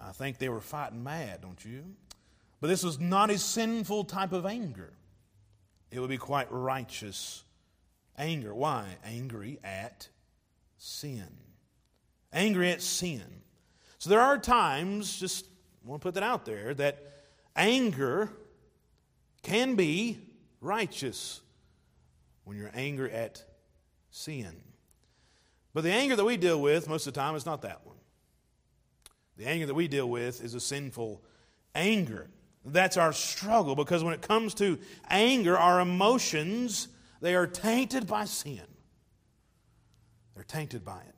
I 0.00 0.12
think 0.12 0.38
they 0.38 0.48
were 0.48 0.60
fighting 0.60 1.02
mad, 1.02 1.42
don't 1.42 1.62
you? 1.64 1.84
But 2.60 2.68
this 2.68 2.82
was 2.82 2.98
not 2.98 3.30
a 3.30 3.38
sinful 3.38 4.04
type 4.04 4.32
of 4.32 4.46
anger. 4.46 4.92
It 5.90 6.00
would 6.00 6.10
be 6.10 6.18
quite 6.18 6.50
righteous 6.50 7.44
anger. 8.18 8.54
Why? 8.54 8.86
Angry 9.04 9.58
at 9.62 10.08
sin. 10.76 11.28
Angry 12.32 12.70
at 12.70 12.82
sin. 12.82 13.22
So 14.04 14.10
there 14.10 14.20
are 14.20 14.36
times, 14.36 15.18
just 15.18 15.46
want 15.82 16.02
to 16.02 16.04
put 16.04 16.12
that 16.12 16.22
out 16.22 16.44
there, 16.44 16.74
that 16.74 16.98
anger 17.56 18.28
can 19.42 19.76
be 19.76 20.18
righteous 20.60 21.40
when 22.44 22.58
you're 22.58 22.70
angry 22.74 23.10
at 23.12 23.42
sin. 24.10 24.56
But 25.72 25.84
the 25.84 25.90
anger 25.90 26.16
that 26.16 26.24
we 26.26 26.36
deal 26.36 26.60
with 26.60 26.86
most 26.86 27.06
of 27.06 27.14
the 27.14 27.18
time 27.18 27.34
is 27.34 27.46
not 27.46 27.62
that 27.62 27.80
one. 27.86 27.96
The 29.38 29.46
anger 29.46 29.64
that 29.64 29.74
we 29.74 29.88
deal 29.88 30.10
with 30.10 30.44
is 30.44 30.52
a 30.52 30.60
sinful 30.60 31.22
anger. 31.74 32.28
That's 32.62 32.98
our 32.98 33.14
struggle 33.14 33.74
because 33.74 34.04
when 34.04 34.12
it 34.12 34.20
comes 34.20 34.52
to 34.56 34.78
anger, 35.08 35.56
our 35.56 35.80
emotions, 35.80 36.88
they 37.22 37.34
are 37.34 37.46
tainted 37.46 38.06
by 38.06 38.26
sin. 38.26 38.66
They're 40.34 40.44
tainted 40.44 40.84
by 40.84 41.00
it. 41.08 41.13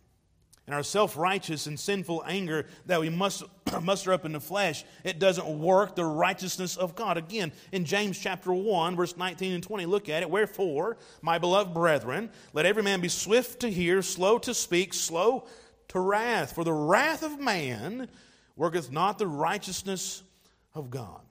And 0.67 0.75
our 0.75 0.83
self 0.83 1.17
righteous 1.17 1.67
and 1.67 1.79
sinful 1.79 2.25
anger 2.27 2.67
that 2.87 3.01
we 3.01 3.09
must 3.09 3.45
muster 3.83 4.13
up 4.13 4.25
in 4.25 4.33
the 4.33 4.41
flesh, 4.41 4.85
it 5.05 5.19
doesn't 5.19 5.47
work 5.47 5.95
the 5.95 6.05
righteousness 6.05 6.77
of 6.77 6.97
God. 6.97 7.17
Again, 7.17 7.53
in 7.71 7.85
James 7.85 8.19
chapter 8.19 8.53
1, 8.53 8.97
verse 8.97 9.17
19 9.17 9.53
and 9.53 9.63
20, 9.63 9.87
look 9.87 10.09
at 10.09 10.23
it. 10.23 10.31
Wherefore, 10.31 10.97
my 11.23 11.39
beloved 11.39 11.73
brethren, 11.73 12.31
let 12.53 12.67
every 12.67 12.83
man 12.83 13.01
be 13.01 13.09
swift 13.09 13.61
to 13.61 13.71
hear, 13.71 14.03
slow 14.03 14.39
to 14.39 14.53
speak, 14.53 14.93
slow 14.93 15.47
to 15.89 16.01
wrath. 16.01 16.53
For 16.53 16.65
the 16.65 16.73
wrath 16.73 17.23
of 17.23 17.39
man 17.39 18.09
worketh 18.57 18.91
not 18.91 19.19
the 19.19 19.27
righteousness 19.29 20.23
of 20.75 20.91
God. 20.91 21.26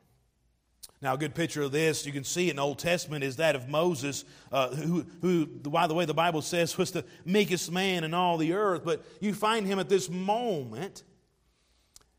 Now, 1.06 1.14
a 1.14 1.18
good 1.18 1.36
picture 1.36 1.62
of 1.62 1.72
this 1.72 2.06
you 2.06 2.12
can 2.12 2.24
see 2.24 2.50
in 2.50 2.56
the 2.56 2.64
Old 2.64 2.80
Testament 2.80 3.24
is 3.24 3.36
that 3.36 3.56
of 3.56 3.70
Moses, 3.70 4.26
uh, 4.52 4.70
who, 4.70 5.06
who, 5.22 5.46
by 5.46 5.86
the 5.86 5.94
way, 5.94 6.06
the 6.06 6.16
Bible 6.16 6.42
says 6.42 6.78
was 6.78 6.90
the 6.90 7.06
meekest 7.24 7.72
man 7.72 8.04
in 8.04 8.14
all 8.16 8.38
the 8.38 8.54
earth. 8.54 8.84
But 8.84 9.06
you 9.22 9.34
find 9.34 9.68
him 9.68 9.78
at 9.78 9.88
this 9.88 10.10
moment 10.10 11.04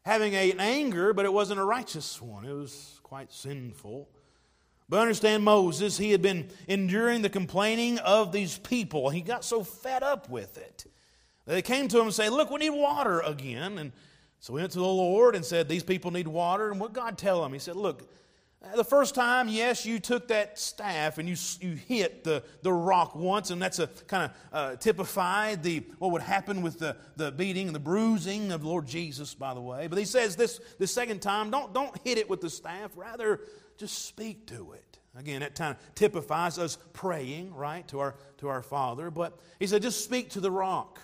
having 0.04 0.34
a, 0.34 0.52
an 0.52 0.60
anger, 0.60 1.12
but 1.12 1.24
it 1.24 1.32
wasn't 1.32 1.58
a 1.58 1.64
righteous 1.64 2.22
one, 2.22 2.44
it 2.44 2.52
was 2.52 3.00
quite 3.02 3.32
sinful. 3.32 4.08
But 4.88 5.00
understand 5.00 5.42
Moses, 5.42 5.98
he 5.98 6.12
had 6.12 6.22
been 6.22 6.48
enduring 6.68 7.22
the 7.22 7.28
complaining 7.28 7.98
of 7.98 8.30
these 8.30 8.56
people. 8.56 9.10
He 9.10 9.20
got 9.20 9.44
so 9.44 9.64
fed 9.64 10.04
up 10.04 10.30
with 10.30 10.56
it 10.58 10.86
they 11.46 11.62
came 11.62 11.88
to 11.88 11.98
him 11.98 12.06
and 12.06 12.14
said, 12.14 12.32
Look, 12.32 12.50
we 12.50 12.58
need 12.58 12.70
water 12.70 13.20
again. 13.20 13.78
And 13.78 13.92
so 14.40 14.52
we 14.52 14.60
went 14.60 14.72
to 14.72 14.78
the 14.78 14.84
Lord 14.84 15.34
and 15.34 15.44
said, 15.44 15.68
These 15.68 15.84
people 15.84 16.10
need 16.10 16.28
water. 16.28 16.70
And 16.70 16.80
what 16.80 16.92
God 16.92 17.16
tell 17.16 17.44
him? 17.44 17.52
He 17.52 17.58
said, 17.58 17.76
Look, 17.76 18.10
the 18.74 18.84
first 18.84 19.14
time, 19.14 19.48
yes, 19.48 19.84
you 19.86 19.98
took 19.98 20.28
that 20.28 20.58
staff 20.58 21.18
and 21.18 21.28
you, 21.28 21.36
you 21.60 21.76
hit 21.76 22.24
the, 22.24 22.42
the 22.62 22.72
rock 22.72 23.14
once, 23.14 23.50
and 23.50 23.60
that's 23.60 23.78
a 23.78 23.86
kind 23.86 24.30
of 24.30 24.30
uh, 24.52 24.76
typified 24.76 25.62
the 25.62 25.84
what 25.98 26.12
would 26.12 26.22
happen 26.22 26.62
with 26.62 26.78
the, 26.78 26.96
the 27.16 27.30
beating 27.30 27.66
and 27.66 27.74
the 27.74 27.80
bruising 27.80 28.52
of 28.52 28.64
Lord 28.64 28.86
Jesus, 28.86 29.34
by 29.34 29.54
the 29.54 29.60
way. 29.60 29.86
But 29.86 29.98
he 29.98 30.04
says 30.04 30.36
this 30.36 30.60
the 30.78 30.86
second 30.86 31.20
time, 31.20 31.50
don't, 31.50 31.72
don't 31.72 31.96
hit 32.04 32.18
it 32.18 32.28
with 32.28 32.40
the 32.40 32.50
staff, 32.50 32.90
rather 32.96 33.40
just 33.76 34.06
speak 34.06 34.46
to 34.46 34.72
it. 34.72 34.98
Again, 35.18 35.40
that 35.40 35.54
of 35.60 35.94
typifies 35.94 36.58
us 36.58 36.76
praying, 36.92 37.54
right, 37.54 37.86
to 37.88 38.00
our, 38.00 38.16
to 38.38 38.48
our 38.48 38.62
Father. 38.62 39.10
But 39.10 39.38
he 39.58 39.66
said, 39.66 39.80
just 39.82 40.04
speak 40.04 40.30
to 40.30 40.40
the 40.40 40.50
rock. 40.50 41.00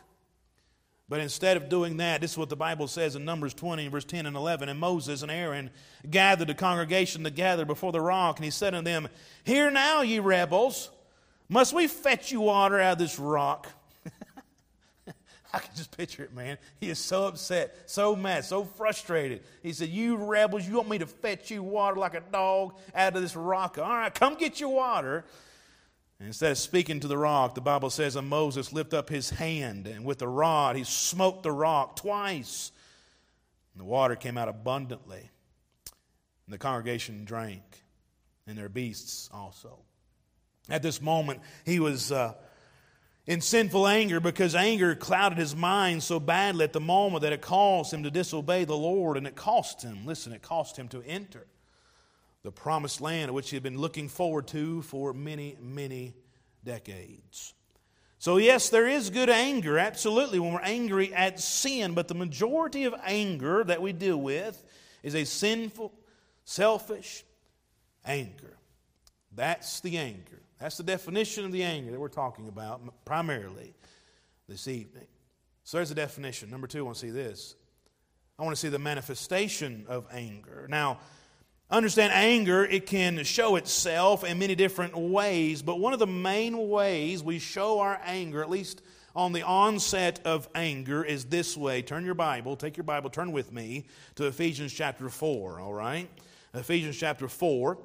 But 1.09 1.21
instead 1.21 1.57
of 1.57 1.69
doing 1.69 1.99
that, 1.99 2.21
this 2.21 2.33
is 2.33 2.39
what 2.39 2.49
the 2.49 2.57
Bible 2.57 2.89
says 2.89 3.17
in 3.17 3.25
Numbers 3.25 3.53
20, 3.55 3.89
verse 3.89 4.05
10 4.05 4.25
and 4.27 4.37
11. 4.37 4.69
And 4.69 4.81
Moses 4.81 5.23
and 5.23 5.31
Aaron 5.31 5.71
gathered 6.09 6.49
the 6.49 6.55
congregation 6.55 7.23
together 7.23 7.65
before 7.65 7.93
the 7.93 8.01
rock, 8.01 8.39
and 8.39 8.45
he 8.45 8.51
said 8.51 8.75
unto 8.75 8.85
them, 8.85 9.09
Hear 9.45 9.71
now, 9.71 10.03
ye 10.03 10.21
rebels, 10.21 10.91
must 11.49 11.75
we 11.75 11.87
fetch 11.87 12.33
you 12.33 12.41
water 12.41 12.81
out 12.81 12.93
of 12.93 12.99
this 12.99 13.19
rock? 13.19 13.69
I 15.53 15.59
can 15.59 15.75
just 15.77 15.95
picture 15.95 16.25
it, 16.25 16.33
man. 16.33 16.57
He 16.81 16.89
is 16.89 16.99
so 16.99 17.27
upset, 17.27 17.91
so 17.91 18.17
mad, 18.17 18.47
so 18.47 18.65
frustrated. 18.65 19.43
He 19.63 19.75
said, 19.75 19.91
You 19.91 20.17
rebels, 20.17 20.67
you 20.67 20.77
want 20.77 20.89
me 20.89 20.99
to 20.99 21.07
fetch 21.07 21.51
you 21.51 21.63
water 21.63 21.97
like 21.97 22.15
a 22.15 22.23
dog 22.33 22.75
out 22.95 23.15
of 23.15 23.21
this 23.21 23.37
rock? 23.37 23.77
All 23.77 23.85
right, 23.85 24.15
come 24.15 24.37
get 24.37 24.61
your 24.61 24.71
water. 24.71 25.27
And 26.23 26.29
instead 26.29 26.53
of 26.53 26.59
speaking 26.59 27.01
to 27.01 27.09
the 27.09 27.19
rock, 27.19 27.57
the 27.57 27.61
Bible 27.61 27.91
says, 27.91 28.15
and 28.15 28.29
Moses 28.29 28.73
lifted 28.73 28.97
up 28.97 29.09
his 29.09 29.31
hand, 29.31 29.89
and 29.89 30.05
with 30.05 30.19
the 30.19 30.29
rod 30.29 30.77
he 30.77 30.85
smote 30.85 31.43
the 31.43 31.51
rock 31.51 31.97
twice. 31.97 32.71
And 33.75 33.81
the 33.81 33.85
water 33.85 34.15
came 34.15 34.39
out 34.39 34.49
abundantly. 34.49 35.29
And 36.47 36.55
the 36.55 36.59
congregation 36.59 37.25
drank, 37.25 37.65
and 38.47 38.57
their 38.57 38.69
beasts 38.69 39.31
also. 39.35 39.81
At 40.69 40.81
this 40.81 41.03
moment, 41.03 41.41
he 41.65 41.81
was 41.81 42.13
uh, 42.13 42.35
in 43.27 43.41
sinful 43.41 43.89
anger 43.89 44.21
because 44.21 44.55
anger 44.55 44.95
clouded 44.95 45.39
his 45.39 45.57
mind 45.57 46.05
so 46.05 46.21
badly 46.21 46.63
at 46.63 46.73
the 46.73 46.79
moment 46.79 47.23
that 47.23 47.33
it 47.33 47.43
caused 47.43 47.93
him 47.93 48.05
to 48.05 48.13
disobey 48.13 48.63
the 48.63 48.77
Lord, 48.77 49.17
and 49.17 49.27
it 49.27 49.35
cost 49.35 49.83
him, 49.83 50.07
listen, 50.07 50.33
it 50.33 50.41
cost 50.41 50.77
him 50.77 50.87
to 50.91 51.03
enter 51.03 51.49
the 52.43 52.53
promised 52.53 53.01
land 53.01 53.33
which 53.33 53.51
he 53.51 53.57
had 53.57 53.63
been 53.63 53.79
looking 53.79 54.09
forward 54.09 54.47
to 54.49 54.83
for 54.83 55.13
many, 55.13 55.57
many 55.61 56.15
decades. 56.65 57.55
So, 58.19 58.37
yes, 58.37 58.69
there 58.69 58.87
is 58.87 59.11
good 59.11 59.29
anger, 59.29 59.79
absolutely, 59.79 60.39
when 60.39 60.53
we're 60.53 60.61
angry 60.61 61.13
at 61.13 61.41
sin, 61.41 61.93
but 61.95 62.07
the 62.07 62.15
majority 62.15 62.85
of 62.85 62.95
anger 63.03 63.65
that 63.65 63.83
we 63.83 63.93
deal 63.93 64.17
with 64.17 64.63
is 65.03 65.17
a 65.17 65.25
sinful, 65.25 65.93
selfish 66.45 67.25
anger. 68.05 68.57
That's 69.35 69.81
the 69.81 69.99
anger. 69.99 70.41
That's 70.61 70.77
the 70.77 70.85
definition 70.85 71.45
of 71.45 71.51
the 71.51 71.65
anger 71.65 71.91
that 71.91 71.99
we're 71.99 72.07
talking 72.07 72.47
about 72.47 72.81
primarily 73.05 73.75
this 74.49 74.69
evening. 74.69 75.09
So, 75.65 75.79
there's 75.79 75.91
a 75.91 75.97
definition. 75.97 76.49
Number 76.49 76.69
two, 76.69 76.79
I 76.79 76.83
want 76.83 76.97
to 76.99 77.01
see 77.01 77.11
this. 77.11 77.57
I 78.39 78.45
want 78.45 78.55
to 78.55 78.61
see 78.61 78.69
the 78.69 78.79
manifestation 78.79 79.85
of 79.89 80.07
anger. 80.13 80.67
Now, 80.69 81.01
Understand 81.73 82.13
anger, 82.13 82.67
it 82.67 82.85
can 82.85 83.25
show 83.25 83.57
itself 83.57 84.25
in 84.25 84.39
many 84.39 84.55
different 84.55 84.95
ways, 84.95 85.63
but 85.63 85.81
one 85.81 85.95
of 85.95 85.99
the 85.99 86.07
main 86.07 86.69
ways 86.69 87.23
we 87.23 87.39
show 87.39 87.81
our 87.81 87.99
anger, 88.05 88.43
at 88.43 88.51
least 88.51 88.83
on 89.17 89.33
the 89.33 89.41
onset 89.41 90.21
of 90.27 90.51
anger, 90.55 91.03
is 91.03 91.25
this 91.25 91.57
way. 91.57 91.81
Turn 91.81 92.05
your 92.05 92.15
Bible, 92.15 92.57
take 92.57 92.77
your 92.77 92.85
Bible, 92.85 93.09
turn 93.09 93.33
with 93.33 93.53
me 93.53 93.87
to 94.17 94.27
Ephesians 94.27 94.71
chapter 94.71 95.09
4, 95.09 95.61
all 95.61 95.73
right? 95.73 96.11
Ephesians 96.53 96.99
chapter 96.99 97.27
4, 97.27 97.79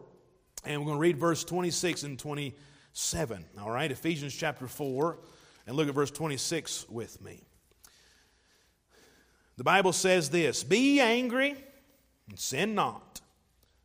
and 0.66 0.82
we're 0.82 0.88
going 0.88 0.98
to 0.98 1.02
read 1.02 1.18
verse 1.18 1.46
26 1.46 2.04
and 2.04 2.20
27, 2.20 3.46
all 3.62 3.72
right? 3.72 3.90
Ephesians 3.90 4.36
chapter 4.36 4.68
4, 4.68 5.18
and 5.66 5.78
look 5.78 5.88
at 5.88 5.96
verse 5.96 6.12
26 6.12 6.90
with 6.90 7.22
me. 7.22 7.42
The 9.56 9.64
Bible 9.64 9.94
says 9.94 10.30
this 10.30 10.66
Be 10.66 11.00
angry 11.00 11.56
and 12.28 12.38
sin 12.38 12.76
not. 12.76 13.22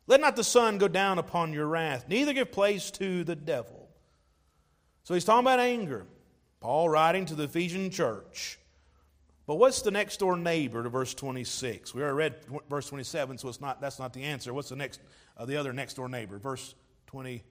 Let 0.07 0.19
not 0.21 0.35
the 0.35 0.43
sun 0.43 0.77
go 0.77 0.87
down 0.87 1.17
upon 1.17 1.53
your 1.53 1.67
wrath, 1.67 2.05
neither 2.07 2.33
give 2.33 2.51
place 2.51 2.91
to 2.91 3.23
the 3.23 3.35
devil. 3.35 3.89
So 5.03 5.13
he's 5.13 5.25
talking 5.25 5.45
about 5.45 5.59
anger. 5.59 6.05
Paul 6.59 6.89
writing 6.89 7.25
to 7.25 7.35
the 7.35 7.43
Ephesian 7.43 7.89
church. 7.89 8.57
But 9.45 9.55
what's 9.55 9.81
the 9.81 9.91
next 9.91 10.17
door 10.17 10.37
neighbor 10.37 10.83
to 10.83 10.89
verse 10.89 11.13
26? 11.13 11.93
We 11.93 12.01
already 12.01 12.15
read 12.15 12.61
verse 12.69 12.87
27, 12.87 13.37
so 13.37 13.49
it's 13.49 13.59
not, 13.59 13.81
that's 13.81 13.99
not 13.99 14.13
the 14.13 14.23
answer. 14.23 14.53
What's 14.53 14.69
the 14.69 14.77
next, 14.77 15.01
uh, 15.37 15.45
the 15.45 15.57
other 15.57 15.73
next 15.73 15.95
door 15.95 16.07
neighbor? 16.07 16.37
Verse 16.37 16.73
25. 17.07 17.41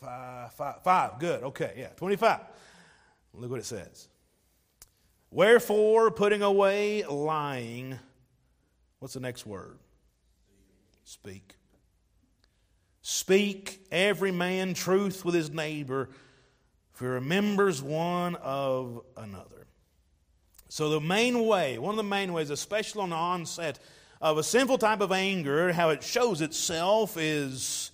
Five, 0.00 0.82
five. 0.82 1.18
Good. 1.18 1.42
Okay. 1.44 1.74
Yeah. 1.76 1.88
25. 1.96 2.40
Look 3.34 3.50
what 3.50 3.60
it 3.60 3.66
says. 3.66 4.08
Wherefore, 5.30 6.10
putting 6.10 6.42
away 6.42 7.04
lying, 7.04 7.98
what's 9.00 9.14
the 9.14 9.20
next 9.20 9.44
word? 9.44 9.78
Speak. 11.04 11.56
Speak 13.02 13.80
every 13.90 14.30
man 14.30 14.74
truth 14.74 15.24
with 15.24 15.34
his 15.34 15.50
neighbor, 15.50 16.10
for 16.92 17.06
he 17.06 17.10
remembers 17.10 17.82
one 17.82 18.36
of 18.36 19.02
another. 19.16 19.66
So, 20.68 20.90
the 20.90 21.00
main 21.00 21.46
way, 21.46 21.78
one 21.78 21.90
of 21.90 21.96
the 21.96 22.04
main 22.04 22.32
ways, 22.32 22.50
especially 22.50 23.02
on 23.02 23.10
the 23.10 23.16
onset 23.16 23.80
of 24.20 24.38
a 24.38 24.42
sinful 24.42 24.78
type 24.78 25.00
of 25.00 25.10
anger, 25.10 25.72
how 25.72 25.88
it 25.88 26.02
shows 26.04 26.40
itself 26.40 27.16
is 27.16 27.90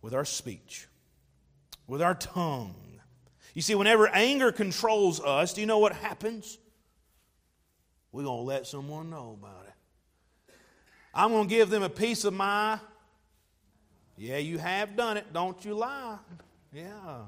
with 0.00 0.14
our 0.14 0.24
speech, 0.24 0.86
with 1.86 2.00
our 2.00 2.14
tongue. 2.14 2.74
You 3.52 3.62
see, 3.62 3.74
whenever 3.74 4.08
anger 4.08 4.50
controls 4.50 5.20
us, 5.20 5.52
do 5.52 5.60
you 5.60 5.66
know 5.66 5.78
what 5.78 5.92
happens? 5.92 6.58
We're 8.12 8.24
going 8.24 8.38
to 8.38 8.44
let 8.44 8.66
someone 8.66 9.10
know 9.10 9.36
about 9.38 9.66
it. 9.66 9.73
I'm 11.14 11.30
going 11.30 11.48
to 11.48 11.54
give 11.54 11.70
them 11.70 11.82
a 11.82 11.88
piece 11.88 12.24
of 12.24 12.34
my. 12.34 12.78
Yeah, 14.16 14.38
you 14.38 14.58
have 14.58 14.96
done 14.96 15.16
it. 15.16 15.32
Don't 15.32 15.64
you 15.64 15.74
lie. 15.74 16.18
Yeah. 16.72 17.20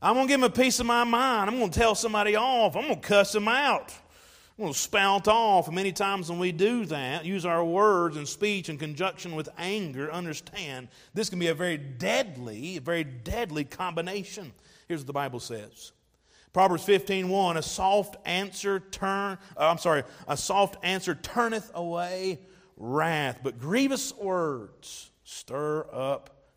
I'm 0.00 0.14
going 0.14 0.26
to 0.26 0.32
give 0.32 0.40
them 0.40 0.50
a 0.50 0.52
piece 0.52 0.80
of 0.80 0.86
my 0.86 1.04
mind. 1.04 1.50
I'm 1.50 1.58
going 1.58 1.70
to 1.70 1.78
tell 1.78 1.94
somebody 1.94 2.34
off. 2.34 2.76
I'm 2.76 2.82
going 2.82 3.00
to 3.00 3.06
cuss 3.06 3.32
them 3.32 3.46
out. 3.46 3.94
I'm 4.58 4.64
going 4.64 4.72
to 4.72 4.78
spout 4.78 5.28
off. 5.28 5.66
And 5.66 5.74
many 5.74 5.92
times 5.92 6.30
when 6.30 6.38
we 6.38 6.50
do 6.50 6.84
that, 6.86 7.24
use 7.24 7.46
our 7.46 7.64
words 7.64 8.16
and 8.16 8.26
speech 8.26 8.68
in 8.68 8.78
conjunction 8.78 9.34
with 9.34 9.48
anger, 9.58 10.12
understand 10.12 10.88
this 11.14 11.30
can 11.30 11.38
be 11.38 11.48
a 11.48 11.54
very 11.54 11.76
deadly, 11.76 12.78
very 12.78 13.04
deadly 13.04 13.64
combination. 13.64 14.52
Here's 14.88 15.00
what 15.00 15.06
the 15.06 15.12
Bible 15.12 15.40
says. 15.40 15.92
Proverbs 16.52 16.84
15:1 16.84 17.56
a 17.56 17.62
soft 17.62 18.16
answer 18.26 18.78
turn 18.78 19.38
uh, 19.56 19.70
I'm 19.70 19.78
sorry 19.78 20.02
a 20.28 20.36
soft 20.36 20.76
answer 20.82 21.14
turneth 21.14 21.70
away 21.74 22.40
wrath 22.76 23.40
but 23.42 23.58
grievous 23.58 24.14
words 24.16 25.10
stir 25.24 25.86
up 25.92 26.48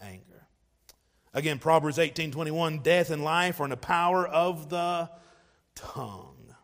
anger. 0.00 0.46
Again 1.34 1.58
Proverbs 1.58 1.98
18:21 1.98 2.82
death 2.82 3.10
and 3.10 3.22
life 3.22 3.60
are 3.60 3.64
in 3.64 3.70
the 3.70 3.76
power 3.76 4.26
of 4.26 4.68
the 4.68 5.10
tongue. 5.74 6.54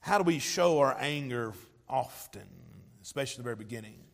How 0.00 0.18
do 0.18 0.24
we 0.24 0.38
show 0.38 0.80
our 0.80 0.96
anger 0.98 1.54
often 1.88 2.48
especially 3.02 3.38
the 3.38 3.44
very 3.44 3.56
beginning? 3.56 4.04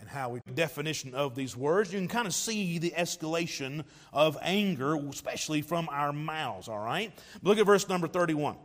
and 0.00 0.08
how 0.08 0.30
we 0.30 0.40
definition 0.54 1.14
of 1.14 1.34
these 1.34 1.56
words, 1.56 1.92
you 1.92 1.98
can 1.98 2.08
kind 2.08 2.26
of 2.26 2.34
see 2.34 2.78
the 2.78 2.92
escalation 2.96 3.84
of 4.12 4.36
anger, 4.40 4.96
especially 5.08 5.62
from 5.62 5.88
our 5.90 6.12
mouths, 6.12 6.68
all 6.68 6.78
right? 6.78 7.12
Look 7.42 7.58
at 7.58 7.66
verse 7.66 7.88
number 7.88 8.08
31. 8.08 8.56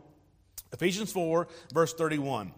Ephesians 0.72 1.12
4, 1.12 1.46
verse 1.72 1.92
31. 1.94 2.52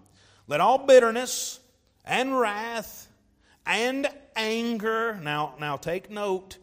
Let 0.48 0.60
all 0.60 0.78
bitterness 0.78 1.60
and 2.06 2.38
wrath 2.38 3.08
and 3.66 4.08
anger, 4.34 5.20
now, 5.22 5.54
now 5.60 5.76
take 5.76 6.10
note, 6.10 6.56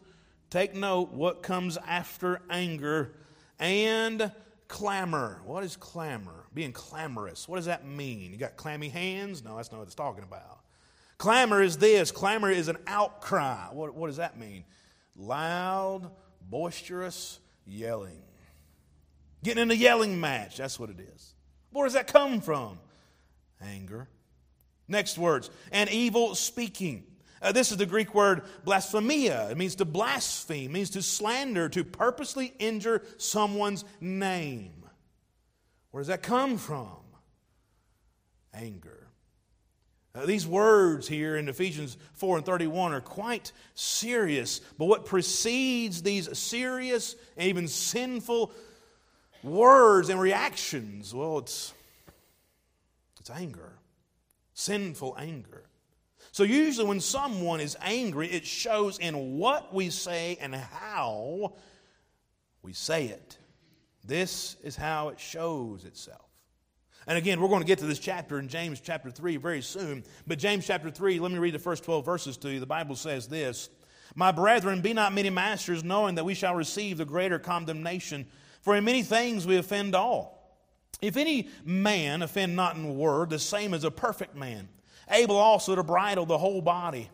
take 0.49 0.73
note 0.73 1.13
what 1.13 1.43
comes 1.43 1.77
after 1.77 2.41
anger, 2.49 3.13
and 3.59 4.31
clamor. 4.67 5.39
What 5.45 5.63
is 5.63 5.77
clamor? 5.77 6.47
Being 6.51 6.71
clamorous. 6.73 7.47
What 7.47 7.57
does 7.57 7.65
that 7.65 7.85
mean? 7.85 8.31
You 8.31 8.37
got 8.37 8.57
clammy 8.57 8.89
hands? 8.89 9.43
No, 9.43 9.55
that's 9.55 9.71
not 9.71 9.77
what 9.77 9.85
it's 9.85 9.95
talking 9.95 10.23
about. 10.23 10.61
Clamor 11.19 11.61
is 11.61 11.77
this 11.77 12.11
clamor 12.11 12.49
is 12.49 12.67
an 12.67 12.77
outcry. 12.87 13.67
What, 13.71 13.93
what 13.93 14.07
does 14.07 14.17
that 14.17 14.37
mean? 14.37 14.65
Loud, 15.15 16.09
boisterous 16.49 17.39
yelling. 17.67 18.23
Getting 19.43 19.61
in 19.61 19.69
a 19.71 19.75
yelling 19.75 20.19
match, 20.19 20.57
that's 20.57 20.79
what 20.79 20.89
it 20.89 20.99
is. 20.99 21.35
Where 21.71 21.85
does 21.85 21.93
that 21.93 22.07
come 22.07 22.41
from? 22.41 22.79
Anger. 23.61 24.07
Next 24.87 25.17
words, 25.17 25.49
and 25.71 25.89
evil 25.89 26.35
speaking. 26.35 27.03
Uh, 27.41 27.51
this 27.51 27.71
is 27.71 27.77
the 27.77 27.85
Greek 27.85 28.13
word 28.13 28.43
blasphemia. 28.63 29.49
It 29.49 29.57
means 29.57 29.75
to 29.75 29.85
blaspheme, 29.85 30.71
means 30.71 30.91
to 30.91 31.01
slander, 31.01 31.69
to 31.69 31.83
purposely 31.83 32.53
injure 32.59 33.01
someone's 33.17 33.83
name. 33.99 34.85
Where 35.91 36.01
does 36.01 36.07
that 36.07 36.23
come 36.23 36.57
from? 36.57 36.97
Anger. 38.53 39.07
Uh, 40.15 40.25
these 40.25 40.47
words 40.47 41.07
here 41.07 41.35
in 41.35 41.49
Ephesians 41.49 41.97
4 42.13 42.37
and 42.37 42.45
31 42.45 42.93
are 42.93 43.01
quite 43.01 43.51
serious, 43.73 44.61
but 44.77 44.85
what 44.85 45.05
precedes 45.05 46.03
these 46.03 46.37
serious 46.37 47.15
and 47.35 47.49
even 47.49 47.67
sinful 47.67 48.53
words 49.43 50.09
and 50.09 50.19
reactions, 50.19 51.13
well, 51.13 51.39
it's, 51.39 51.73
it's 53.27 53.39
anger, 53.39 53.73
sinful 54.53 55.15
anger. 55.17 55.63
So, 56.31 56.43
usually, 56.43 56.87
when 56.87 56.99
someone 56.99 57.59
is 57.59 57.75
angry, 57.81 58.27
it 58.27 58.45
shows 58.45 58.99
in 58.99 59.39
what 59.39 59.73
we 59.73 59.89
say 59.89 60.37
and 60.39 60.53
how 60.53 61.55
we 62.61 62.73
say 62.73 63.05
it. 63.05 63.39
This 64.05 64.57
is 64.63 64.75
how 64.75 65.09
it 65.09 65.19
shows 65.19 65.85
itself. 65.85 66.21
And 67.07 67.17
again, 67.17 67.41
we're 67.41 67.47
going 67.47 67.61
to 67.61 67.67
get 67.67 67.79
to 67.79 67.87
this 67.87 67.97
chapter 67.97 68.37
in 68.37 68.47
James 68.47 68.79
chapter 68.79 69.09
3 69.09 69.37
very 69.37 69.63
soon. 69.63 70.03
But 70.27 70.37
James 70.37 70.67
chapter 70.67 70.91
3, 70.91 71.19
let 71.19 71.31
me 71.31 71.39
read 71.39 71.55
the 71.55 71.59
first 71.59 71.83
12 71.83 72.05
verses 72.05 72.37
to 72.37 72.51
you. 72.51 72.59
The 72.59 72.67
Bible 72.67 72.95
says 72.95 73.27
this 73.27 73.69
My 74.13 74.31
brethren, 74.31 74.81
be 74.81 74.93
not 74.93 75.13
many 75.13 75.31
masters, 75.31 75.83
knowing 75.83 76.13
that 76.15 76.25
we 76.25 76.35
shall 76.35 76.53
receive 76.53 76.99
the 76.99 77.05
greater 77.05 77.39
condemnation. 77.39 78.27
For 78.61 78.75
in 78.75 78.83
many 78.83 79.01
things 79.01 79.47
we 79.47 79.57
offend 79.57 79.95
all. 79.95 80.34
If 81.01 81.17
any 81.17 81.49
man 81.63 82.21
offend 82.21 82.55
not 82.55 82.75
in 82.75 82.97
word, 82.97 83.29
the 83.29 83.39
same 83.39 83.73
as 83.73 83.83
a 83.83 83.91
perfect 83.91 84.35
man, 84.35 84.69
able 85.09 85.35
also 85.35 85.75
to 85.75 85.83
bridle 85.83 86.25
the 86.25 86.37
whole 86.37 86.61
body. 86.61 87.09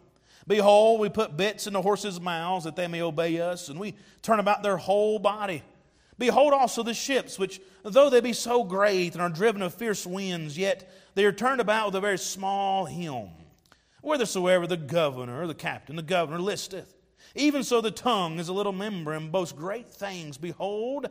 Behold, 0.48 1.00
we 1.00 1.10
put 1.10 1.38
bits 1.38 1.68
in 1.68 1.74
the 1.74 1.82
horses' 1.82 2.20
mouths 2.20 2.66
that 2.66 2.76
they 2.76 2.88
may 2.88 3.02
obey 3.02 3.40
us, 3.40 3.70
and 3.70 3.80
we 3.80 3.96
turn 4.22 4.40
about 4.40 4.64
their 4.64 4.78
whole 4.78 5.20
body. 5.20 5.64
Behold 6.18 6.54
also 6.54 6.84
the 6.84 6.94
ships, 6.94 7.40
which, 7.40 7.60
though 7.84 8.10
they 8.10 8.22
be 8.22 8.34
so 8.34 8.64
great 8.64 9.14
and 9.14 9.22
are 9.22 9.30
driven 9.30 9.62
of 9.62 9.74
fierce 9.74 10.06
winds, 10.06 10.58
yet 10.58 10.92
they 11.16 11.26
are 11.26 11.32
turned 11.32 11.62
about 11.62 11.88
with 11.88 11.96
a 11.96 12.02
very 12.02 12.18
small 12.18 12.86
helm, 12.86 13.32
whithersoever 14.02 14.68
the 14.68 14.78
governor, 14.78 15.48
the 15.48 15.56
captain, 15.56 15.96
the 15.96 16.04
governor 16.04 16.40
listeth. 16.40 16.94
Even 17.34 17.64
so 17.64 17.82
the 17.82 17.92
tongue 17.92 18.40
is 18.40 18.50
a 18.50 18.54
little 18.54 18.74
member 18.74 19.14
and 19.14 19.32
boasts 19.32 19.54
great 19.54 19.90
things. 19.90 20.38
Behold, 20.38 21.08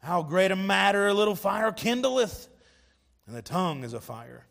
how 0.00 0.22
great 0.22 0.50
a 0.50 0.56
matter 0.56 1.08
a 1.08 1.14
little 1.14 1.34
fire 1.34 1.72
kindleth, 1.72 2.48
and 3.26 3.36
the 3.36 3.42
tongue 3.42 3.84
is 3.84 3.92
a 3.92 4.00
fire 4.00 4.46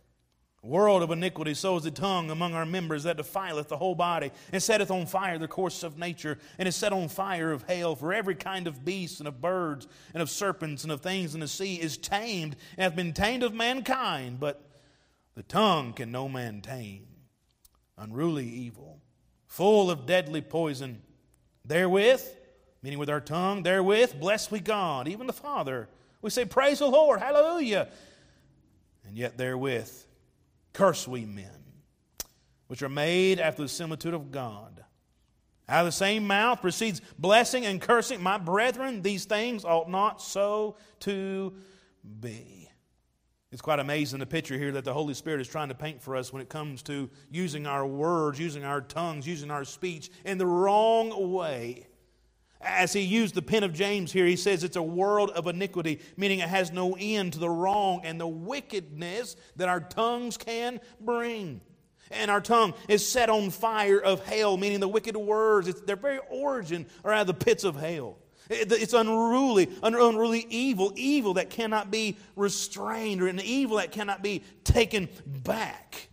world 0.65 1.03
of 1.03 1.12
iniquity, 1.12 1.53
so 1.53 1.77
is 1.77 1.84
the 1.84 1.91
tongue 1.91 2.29
among 2.31 2.53
our 2.53 2.65
members 2.65 3.03
that 3.03 3.17
defileth 3.17 3.67
the 3.67 3.77
whole 3.77 3.95
body, 3.95 4.31
and 4.51 4.62
setteth 4.62 4.91
on 4.91 5.05
fire 5.05 5.38
the 5.38 5.47
course 5.47 5.84
of 5.84 5.97
nature, 5.97 6.38
and 6.58 6.67
is 6.67 6.75
set 6.75 6.91
on 6.91 7.08
fire 7.08 7.51
of 7.51 7.63
hail. 7.63 7.95
For 7.95 8.13
every 8.13 8.36
kind 8.36 8.67
of 8.67 8.84
beast, 8.84 9.19
and 9.19 9.27
of 9.27 9.41
birds, 9.41 9.88
and 10.13 10.21
of 10.21 10.29
serpents, 10.29 10.84
and 10.84 10.91
of 10.91 11.01
things 11.01 11.34
in 11.34 11.39
the 11.39 11.47
sea 11.47 11.75
is 11.75 11.97
tamed, 11.97 12.55
and 12.77 12.84
hath 12.84 12.95
been 12.95 13.13
tamed 13.13 13.43
of 13.43 13.53
mankind, 13.53 14.39
but 14.39 14.69
the 15.36 15.43
tongue 15.43 15.93
can 15.93 16.12
no 16.12 16.27
man 16.27 16.62
tame. 16.62 17.08
Unruly 17.97 18.47
evil, 18.47 19.01
full 19.47 19.89
of 19.89 20.05
deadly 20.05 20.41
poison. 20.41 21.01
Therewith, 21.63 22.23
meaning 22.86 23.00
with 23.00 23.10
our 23.10 23.19
tongue, 23.19 23.63
therewith 23.63 24.19
bless 24.19 24.52
we 24.52 24.60
God, 24.60 25.08
even 25.08 25.26
the 25.26 25.34
Father. 25.34 25.89
We 26.21 26.30
say, 26.30 26.45
Praise 26.45 26.78
the 26.78 26.86
Lord, 26.86 27.19
hallelujah. 27.19 27.88
And 29.08 29.17
yet 29.17 29.39
therewith 29.39 29.91
curse 30.71 31.08
we 31.08 31.26
men, 31.26 31.50
which 32.67 32.84
are 32.84 32.89
made 32.89 33.39
after 33.39 33.63
the 33.63 33.69
similitude 33.69 34.13
of 34.13 34.32
God. 34.32 34.84
Out 35.67 35.80
of 35.80 35.86
the 35.88 35.91
same 35.93 36.28
mouth 36.28 36.62
proceeds 36.62 37.02
blessing 37.17 37.65
and 37.65 37.82
cursing. 37.82 38.21
My 38.21 38.38
brethren, 38.38 39.02
these 39.02 39.26
things 39.26 39.65
ought 39.65 39.89
not 39.89 40.21
so 40.21 40.78
to 41.00 41.56
be. 42.19 42.69
It's 43.52 43.63
quite 43.63 43.80
amazing 43.80 44.19
the 44.19 44.28
picture 44.28 44.60
here 44.60 44.74
that 44.74 44.84
the 44.84 44.93
Holy 44.93 45.15
Spirit 45.15 45.41
is 45.41 45.48
trying 45.48 45.69
to 45.69 45.76
paint 45.76 46.04
for 46.04 46.15
us 46.15 46.32
when 46.32 46.43
it 46.43 46.50
comes 46.50 46.84
to 46.84 47.10
using 47.32 47.65
our 47.65 47.88
words, 47.88 48.39
using 48.39 48.63
our 48.63 48.82
tongues, 48.82 49.26
using 49.26 49.50
our 49.50 49.65
speech 49.65 50.12
in 50.24 50.38
the 50.38 50.45
wrong 50.45 51.34
way. 51.34 51.88
As 52.65 52.93
he 52.93 53.01
used 53.01 53.36
the 53.36 53.41
pen 53.41 53.63
of 53.63 53.73
James 53.73 54.12
here, 54.12 54.25
he 54.25 54.36
says 54.36 54.63
it's 54.63 54.75
a 54.75 54.84
world 54.84 55.30
of 55.32 55.47
iniquity, 55.47 55.99
meaning 56.17 56.39
it 56.39 56.49
has 56.49 56.71
no 56.71 56.97
end 56.99 57.34
to 57.34 57.39
the 57.39 57.49
wrong 57.49 58.01
and 58.04 58.19
the 58.19 58.28
wickedness 58.28 59.36
that 59.56 59.69
our 59.69 59.80
tongues 59.80 60.36
can 60.36 60.80
bring. 60.99 61.62
And 62.12 62.30
our 62.30 62.41
tongue 62.41 62.73
is 62.88 63.08
set 63.08 63.30
on 63.30 63.49
fire 63.49 63.99
of 63.99 64.25
hell, 64.25 64.58
meaning 64.58 64.80
the 64.80 64.88
wicked 64.88 65.15
words. 65.15 65.67
It's, 65.67 65.82
their 65.82 65.95
very 65.95 66.19
origin 66.30 66.86
are 67.04 67.12
out 67.12 67.21
of 67.21 67.28
the 67.28 67.34
pits 67.34 67.63
of 67.63 67.75
hell. 67.75 68.17
It's 68.49 68.93
unruly, 68.93 69.69
unruly 69.82 70.45
evil, 70.49 70.93
evil 70.95 71.36
that 71.36 71.49
cannot 71.49 71.89
be 71.89 72.17
restrained, 72.36 73.21
or 73.21 73.28
an 73.28 73.39
evil 73.39 73.78
that 73.78 73.91
cannot 73.91 74.21
be 74.21 74.43
taken 74.63 75.10
back. 75.25 76.10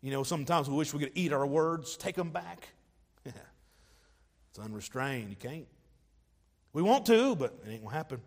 You 0.00 0.10
know, 0.10 0.22
sometimes 0.22 0.68
we 0.68 0.76
wish 0.76 0.94
we 0.94 1.00
could 1.00 1.12
eat 1.14 1.32
our 1.32 1.46
words, 1.46 1.96
take 1.96 2.14
them 2.14 2.30
back. 2.30 2.68
it's 3.24 4.58
unrestrained. 4.58 5.28
You 5.28 5.36
can't. 5.36 5.66
We 6.74 6.82
want 6.82 7.06
to, 7.06 7.36
but 7.36 7.54
it 7.64 7.70
ain't 7.70 7.80
going 7.80 7.92
to 7.92 7.96
happen. 7.96 8.20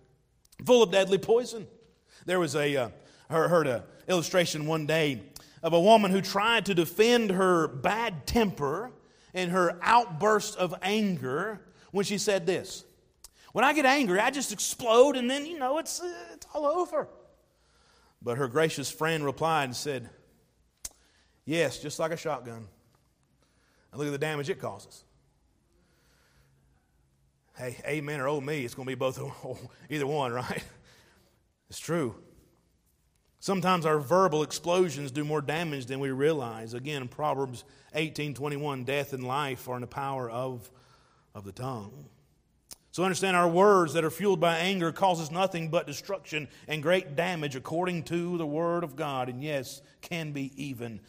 Full 0.65 0.81
of 0.81 0.89
deadly 0.89 1.19
poison. 1.19 1.67
There 2.25 2.39
was 2.39 2.55
a, 2.55 2.75
uh, 2.75 2.89
heard 3.29 3.67
an 3.67 3.83
illustration 4.07 4.65
one 4.65 4.87
day 4.87 5.21
of 5.61 5.73
a 5.73 5.79
woman 5.79 6.11
who 6.11 6.21
tried 6.21 6.65
to 6.67 6.73
defend 6.73 7.31
her 7.31 7.67
bad 7.67 8.25
temper 8.25 8.91
and 9.33 9.51
her 9.51 9.77
outburst 9.81 10.57
of 10.57 10.73
anger 10.81 11.61
when 11.91 12.05
she 12.05 12.17
said 12.17 12.45
this 12.45 12.85
When 13.51 13.65
I 13.65 13.73
get 13.73 13.85
angry, 13.85 14.19
I 14.19 14.31
just 14.31 14.53
explode 14.53 15.17
and 15.17 15.29
then, 15.29 15.45
you 15.45 15.59
know, 15.59 15.77
it's, 15.77 15.99
uh, 15.99 16.11
it's 16.33 16.47
all 16.53 16.65
over. 16.65 17.09
But 18.21 18.37
her 18.37 18.47
gracious 18.47 18.89
friend 18.89 19.25
replied 19.25 19.65
and 19.65 19.75
said, 19.75 20.09
Yes, 21.45 21.79
just 21.79 21.99
like 21.99 22.11
a 22.11 22.17
shotgun. 22.17 22.67
And 23.91 23.99
look 23.99 24.07
at 24.07 24.11
the 24.11 24.17
damage 24.17 24.49
it 24.49 24.59
causes. 24.59 25.03
Hey, 27.57 27.75
amen 27.87 28.19
or 28.19 28.27
oh 28.27 28.39
me, 28.39 28.63
it's 28.63 28.75
going 28.75 28.85
to 28.85 28.91
be 28.91 28.95
both, 28.95 29.19
either 29.89 30.07
one, 30.07 30.31
right? 30.31 30.63
It's 31.69 31.79
true. 31.79 32.15
Sometimes 33.41 33.85
our 33.85 33.99
verbal 33.99 34.41
explosions 34.41 35.11
do 35.11 35.25
more 35.25 35.41
damage 35.41 35.87
than 35.87 35.99
we 35.99 36.11
realize. 36.11 36.73
Again, 36.73 37.09
Proverbs 37.09 37.65
18:21, 37.93 38.85
death 38.85 39.11
and 39.11 39.27
life 39.27 39.67
are 39.67 39.75
in 39.75 39.81
the 39.81 39.87
power 39.87 40.29
of, 40.29 40.71
of 41.35 41.43
the 41.43 41.51
tongue. 41.51 42.07
So 42.91 43.03
understand 43.03 43.35
our 43.35 43.49
words 43.49 43.93
that 43.93 44.05
are 44.05 44.09
fueled 44.09 44.39
by 44.39 44.57
anger 44.59 44.93
causes 44.93 45.29
nothing 45.29 45.69
but 45.69 45.85
destruction 45.85 46.47
and 46.69 46.81
great 46.81 47.17
damage 47.17 47.57
according 47.57 48.03
to 48.03 48.37
the 48.37 48.47
word 48.47 48.85
of 48.85 48.95
God 48.95 49.27
and 49.27 49.43
yes, 49.43 49.81
can 50.01 50.31
be 50.31 50.53
even 50.55 51.01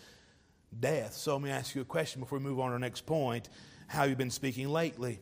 death. 0.78 1.14
So 1.14 1.34
let 1.34 1.42
me 1.42 1.50
ask 1.50 1.74
you 1.74 1.82
a 1.82 1.84
question 1.84 2.20
before 2.20 2.38
we 2.38 2.44
move 2.44 2.58
on 2.58 2.70
to 2.70 2.72
our 2.72 2.78
next 2.80 3.06
point. 3.06 3.48
How 3.87 4.00
have 4.00 4.11
you 4.11 4.16
been 4.16 4.30
speaking 4.30 4.68
lately? 4.68 5.20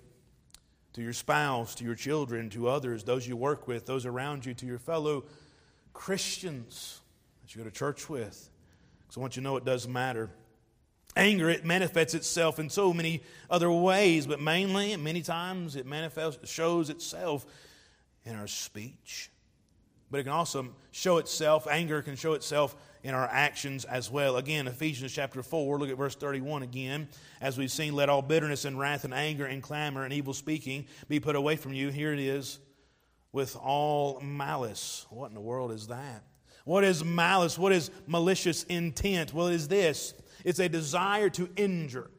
To 0.97 1.03
your 1.03 1.13
spouse, 1.13 1.75
to 1.75 1.85
your 1.85 1.95
children, 1.95 2.49
to 2.51 2.69
others, 2.69 3.05
those 3.05 3.29
you 3.29 3.37
work 3.37 3.69
with, 3.69 3.85
those 3.85 4.07
around 4.07 4.47
you, 4.47 4.55
to 4.55 4.65
your 4.65 4.79
fellow 4.79 5.25
Christians 5.93 7.03
that 7.43 7.55
you 7.55 7.63
go 7.63 7.69
to 7.69 7.71
church 7.71 8.09
with. 8.09 8.49
Because 9.03 9.19
I 9.19 9.21
want 9.21 9.37
you 9.37 9.43
to 9.43 9.45
know 9.45 9.59
it 9.59 9.67
does 9.67 9.87
matter. 9.87 10.31
Anger, 11.15 11.51
it 11.51 11.67
manifests 11.67 12.15
itself 12.15 12.59
in 12.59 12.71
so 12.71 12.95
many 12.95 13.23
other 13.51 13.71
ways, 13.71 14.27
but 14.27 14.41
mainly, 14.41 14.95
and 14.95 15.05
many 15.05 15.21
times, 15.21 15.77
it 15.77 15.85
manifests, 15.85 16.51
shows 16.51 16.89
itself 16.89 17.45
in 18.25 18.35
our 18.35 18.47
speech. 18.47 19.31
But 20.11 20.21
it 20.21 20.25
can 20.25 20.33
also 20.33 20.69
show 20.93 21.19
itself, 21.19 21.67
anger 21.69 22.01
can 22.01 22.15
show 22.17 22.35
itself 22.35 22.77
in 23.03 23.15
our 23.15 23.29
actions 23.31 23.85
as 23.85 24.11
well. 24.11 24.37
Again, 24.37 24.69
Ephesians 24.69 25.13
chapter 25.13 25.43
4, 25.43 25.79
look 25.79 25.91
at 25.91 25.97
verse 25.97 26.15
31 26.15 26.63
again. 26.63 27.09
As 27.41 27.59
we've 27.59 27.71
seen, 27.71 27.95
let 27.95 28.09
all 28.09 28.23
bitterness 28.23 28.65
and 28.65 28.79
wrath 28.79 29.05
and 29.05 29.13
anger 29.13 29.47
and 29.47 29.63
clamor 29.63 30.05
and 30.05 30.13
evil 30.13 30.33
speaking 30.33 30.87
be 31.09 31.19
put 31.21 31.37
away 31.37 31.57
from 31.57 31.73
you. 31.73 31.89
Here 31.89 32.13
it 32.13 32.21
is 32.21 32.61
with 33.33 33.57
all 33.57 34.21
malice. 34.21 35.07
What 35.11 35.29
in 35.29 35.35
the 35.35 35.41
world 35.41 35.73
is 35.73 35.89
that? 35.89 36.23
What 36.65 36.85
is 36.85 37.05
malice? 37.05 37.59
What 37.59 37.73
is 37.73 37.91
malicious 38.07 38.65
intent? 38.65 39.35
Well, 39.35 39.49
it 39.49 39.55
is 39.55 39.69
this 39.69 40.15
it's 40.45 40.59
a 40.59 40.69
desire 40.69 41.29
to 41.31 41.49
injure, 41.57 42.11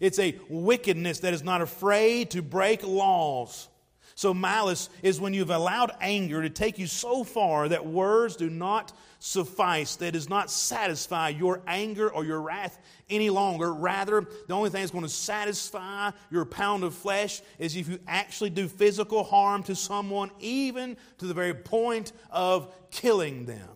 it's 0.00 0.18
a 0.18 0.38
wickedness 0.48 1.20
that 1.20 1.34
is 1.34 1.42
not 1.42 1.62
afraid 1.62 2.30
to 2.30 2.42
break 2.42 2.86
laws. 2.86 3.68
So, 4.16 4.32
malice 4.32 4.90
is 5.02 5.20
when 5.20 5.34
you've 5.34 5.50
allowed 5.50 5.90
anger 6.00 6.42
to 6.42 6.50
take 6.50 6.78
you 6.78 6.86
so 6.86 7.24
far 7.24 7.68
that 7.68 7.84
words 7.84 8.36
do 8.36 8.48
not 8.48 8.92
suffice, 9.18 9.96
that 9.96 10.12
does 10.12 10.28
not 10.28 10.50
satisfy 10.50 11.30
your 11.30 11.62
anger 11.66 12.08
or 12.10 12.24
your 12.24 12.40
wrath 12.40 12.78
any 13.10 13.28
longer. 13.28 13.74
Rather, 13.74 14.20
the 14.46 14.54
only 14.54 14.70
thing 14.70 14.82
that's 14.82 14.92
going 14.92 15.02
to 15.02 15.08
satisfy 15.08 16.12
your 16.30 16.44
pound 16.44 16.84
of 16.84 16.94
flesh 16.94 17.42
is 17.58 17.74
if 17.74 17.88
you 17.88 17.98
actually 18.06 18.50
do 18.50 18.68
physical 18.68 19.24
harm 19.24 19.64
to 19.64 19.74
someone, 19.74 20.30
even 20.38 20.96
to 21.18 21.26
the 21.26 21.34
very 21.34 21.54
point 21.54 22.12
of 22.30 22.72
killing 22.92 23.46
them. 23.46 23.68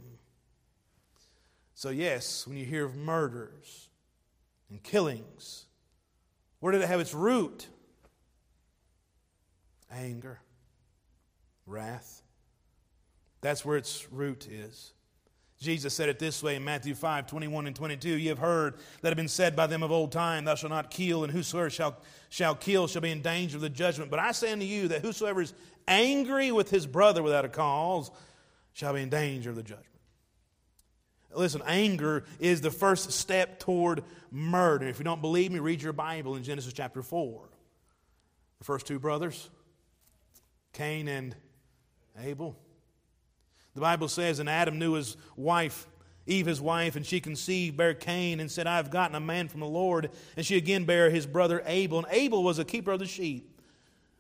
So, 1.75 1.91
yes, 1.91 2.47
when 2.47 2.57
you 2.57 2.65
hear 2.65 2.85
of 2.85 2.95
murders 2.95 3.89
and 4.71 4.81
killings, 4.83 5.67
where 6.61 6.73
did 6.73 6.83
it 6.83 6.89
have 6.89 7.01
its 7.01 7.15
root? 7.15 7.67
Anger, 9.91 10.41
wrath. 11.67 12.23
That's 13.41 13.65
where 13.65 13.77
its 13.77 14.11
root 14.13 14.49
is. 14.51 14.93
Jesus 15.61 15.93
said 15.93 16.09
it 16.09 16.21
this 16.21 16.41
way 16.41 16.55
in 16.55 16.65
Matthew 16.65 16.95
5 16.95 17.27
21 17.27 17.67
and 17.67 17.75
22. 17.75 18.11
You 18.11 18.29
have 18.29 18.39
heard 18.39 18.75
that 19.03 19.09
have 19.09 19.17
been 19.17 19.27
said 19.27 19.57
by 19.57 19.67
them 19.67 19.83
of 19.83 19.91
old 19.91 20.13
time, 20.13 20.45
Thou 20.45 20.55
shalt 20.55 20.71
not 20.71 20.91
kill, 20.91 21.25
and 21.25 21.33
whosoever 21.33 21.69
shall, 21.69 21.97
shall 22.29 22.55
kill 22.55 22.87
shall 22.87 23.03
be 23.03 23.11
in 23.11 23.23
danger 23.23 23.57
of 23.57 23.63
the 23.63 23.69
judgment. 23.69 24.11
But 24.11 24.21
I 24.21 24.33
say 24.33 24.53
unto 24.53 24.65
you 24.65 24.89
that 24.89 25.03
whosoever 25.03 25.43
is 25.43 25.53
angry 25.89 26.53
with 26.53 26.71
his 26.71 26.87
brother 26.87 27.23
without 27.23 27.45
a 27.45 27.49
cause 27.49 28.11
shall 28.73 28.95
be 28.95 29.03
in 29.03 29.09
danger 29.09 29.51
of 29.51 29.57
the 29.57 29.63
judgment. 29.65 29.87
Listen, 31.35 31.61
anger 31.67 32.25
is 32.39 32.61
the 32.61 32.71
first 32.71 33.11
step 33.13 33.59
toward 33.59 34.03
murder. 34.31 34.87
If 34.87 34.99
you 34.99 35.05
don't 35.05 35.21
believe 35.21 35.51
me, 35.53 35.59
read 35.59 35.83
your 35.83 35.93
Bible 35.93 36.37
in 36.37 36.43
Genesis 36.43 36.73
chapter 36.73 37.03
4. 37.03 37.49
The 38.59 38.65
first 38.65 38.87
two 38.87 38.99
brothers, 38.99 39.51
Cain 40.73 41.09
and 41.09 41.35
Abel. 42.21 42.57
The 43.75 43.81
Bible 43.81 44.09
says, 44.09 44.39
and 44.39 44.49
Adam 44.49 44.79
knew 44.79 44.95
his 44.95 45.17
wife, 45.37 45.87
Eve 46.27 46.47
his 46.47 46.61
wife, 46.61 46.97
and 46.97 47.07
she 47.07 47.21
conceived, 47.21 47.77
bare 47.77 47.95
Cain, 47.95 48.41
and 48.41 48.51
said, 48.51 48.67
I 48.67 48.77
have 48.77 48.91
gotten 48.91 49.15
a 49.15 49.21
man 49.21 49.49
from 49.49 49.61
the 49.61 49.67
Lord. 49.67 50.11
And 50.37 50.45
she 50.45 50.57
again 50.57 50.85
bare 50.85 51.11
his 51.11 51.27
brother 51.27 51.63
Abel. 51.65 51.99
And 51.99 52.07
Abel 52.11 52.43
was 52.43 52.59
a 52.59 52.65
keeper 52.65 52.93
of 52.93 52.99
the 52.99 53.07
sheep, 53.07 53.61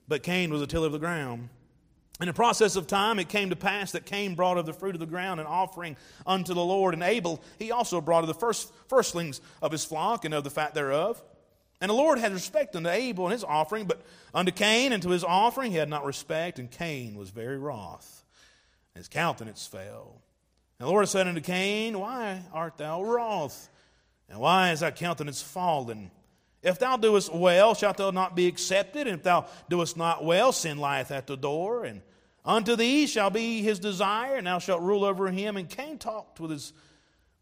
but 0.06 0.22
Cain 0.22 0.50
was 0.50 0.62
a 0.62 0.66
tiller 0.66 0.86
of 0.86 0.92
the 0.92 0.98
ground. 0.98 1.48
In 2.20 2.26
the 2.26 2.32
process 2.32 2.74
of 2.74 2.88
time, 2.88 3.20
it 3.20 3.28
came 3.28 3.50
to 3.50 3.56
pass 3.56 3.92
that 3.92 4.04
Cain 4.04 4.34
brought 4.34 4.58
of 4.58 4.66
the 4.66 4.72
fruit 4.72 4.96
of 4.96 5.00
the 5.00 5.06
ground 5.06 5.38
an 5.38 5.46
offering 5.46 5.96
unto 6.26 6.52
the 6.52 6.64
Lord, 6.64 6.94
and 6.94 7.02
Abel 7.02 7.40
he 7.58 7.70
also 7.70 8.00
brought 8.00 8.24
of 8.24 8.28
the 8.28 8.34
first 8.34 8.72
firstlings 8.88 9.40
of 9.62 9.70
his 9.70 9.84
flock 9.84 10.24
and 10.24 10.34
of 10.34 10.42
the 10.42 10.50
fat 10.50 10.74
thereof. 10.74 11.22
And 11.80 11.90
the 11.90 11.94
Lord 11.94 12.18
had 12.18 12.32
respect 12.32 12.74
unto 12.74 12.88
Abel 12.88 13.26
and 13.26 13.32
his 13.32 13.44
offering, 13.44 13.86
but 13.86 14.02
unto 14.34 14.50
Cain 14.50 14.92
and 14.92 15.02
to 15.02 15.10
his 15.10 15.22
offering 15.24 15.70
he 15.70 15.78
had 15.78 15.88
not 15.88 16.04
respect, 16.04 16.58
and 16.58 16.70
Cain 16.70 17.14
was 17.14 17.30
very 17.30 17.58
wroth 17.58 18.18
and 18.98 19.04
his 19.04 19.08
countenance 19.08 19.64
fell. 19.64 20.20
And 20.80 20.88
the 20.88 20.90
Lord 20.90 21.08
said 21.08 21.28
unto 21.28 21.40
Cain, 21.40 22.00
Why 22.00 22.42
art 22.52 22.78
thou 22.78 23.04
wroth? 23.04 23.68
And 24.28 24.40
why 24.40 24.72
is 24.72 24.80
thy 24.80 24.90
countenance 24.90 25.40
fallen? 25.40 26.10
If 26.64 26.80
thou 26.80 26.96
doest 26.96 27.32
well, 27.32 27.76
shalt 27.76 27.98
thou 27.98 28.10
not 28.10 28.34
be 28.34 28.48
accepted? 28.48 29.06
And 29.06 29.16
if 29.16 29.22
thou 29.22 29.46
doest 29.68 29.96
not 29.96 30.24
well, 30.24 30.50
sin 30.50 30.78
lieth 30.78 31.12
at 31.12 31.28
the 31.28 31.36
door. 31.36 31.84
And 31.84 32.02
unto 32.44 32.74
thee 32.74 33.06
shall 33.06 33.30
be 33.30 33.62
his 33.62 33.78
desire, 33.78 34.34
and 34.34 34.48
thou 34.48 34.58
shalt 34.58 34.82
rule 34.82 35.04
over 35.04 35.30
him. 35.30 35.56
And 35.56 35.70
Cain 35.70 35.96
talked 35.96 36.40
with 36.40 36.50
his 36.50 36.72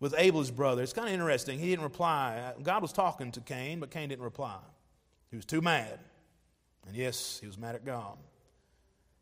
with 0.01 0.15
Abel's 0.17 0.51
brother. 0.51 0.83
It's 0.83 0.93
kind 0.93 1.09
of 1.09 1.15
interesting. 1.15 1.59
He 1.59 1.71
didn't 1.71 1.85
reply. 1.85 2.53
God 2.63 2.83
was 2.83 2.93
talking 2.93 3.33
to 3.33 3.41
Cain, 3.41 3.81
but 3.81 3.91
Cain 3.91 4.09
didn't 4.09 4.25
reply. 4.25 4.59
He 5.31 5.37
was 5.37 5.47
too 5.47 5.61
mad. 5.61 5.99
And 6.87 6.95
yes, 6.95 7.39
he 7.41 7.47
was 7.47 7.59
mad 7.59 7.75
at 7.75 7.85
God. 7.85 8.17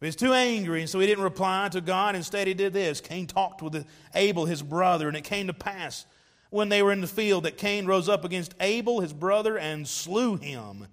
He 0.01 0.07
was 0.07 0.17
too 0.17 0.35
angry, 0.35 0.81
and 0.81 0.91
so 0.91 1.01
he 1.01 1.07
didn't 1.07 1.25
reply 1.25 1.69
to 1.71 1.81
God. 1.81 2.15
Instead, 2.15 2.47
he 2.47 2.53
did 2.53 2.75
this. 2.75 3.01
Cain 3.01 3.27
talked 3.27 3.63
with 3.63 3.87
Abel, 4.15 4.45
his 4.45 4.63
brother, 4.63 5.09
and 5.09 5.17
it 5.17 5.25
came 5.25 5.47
to 5.47 5.55
pass 5.55 6.05
when 6.51 6.69
they 6.69 6.83
were 6.83 6.93
in 6.93 7.01
the 7.01 7.07
field 7.07 7.45
that 7.45 7.57
Cain 7.57 7.87
rose 7.87 8.09
up 8.09 8.25
against 8.25 8.55
Abel, 8.61 9.01
his 9.01 9.13
brother, 9.13 9.57
and 9.57 9.89
slew 9.89 10.37
him. 10.37 10.87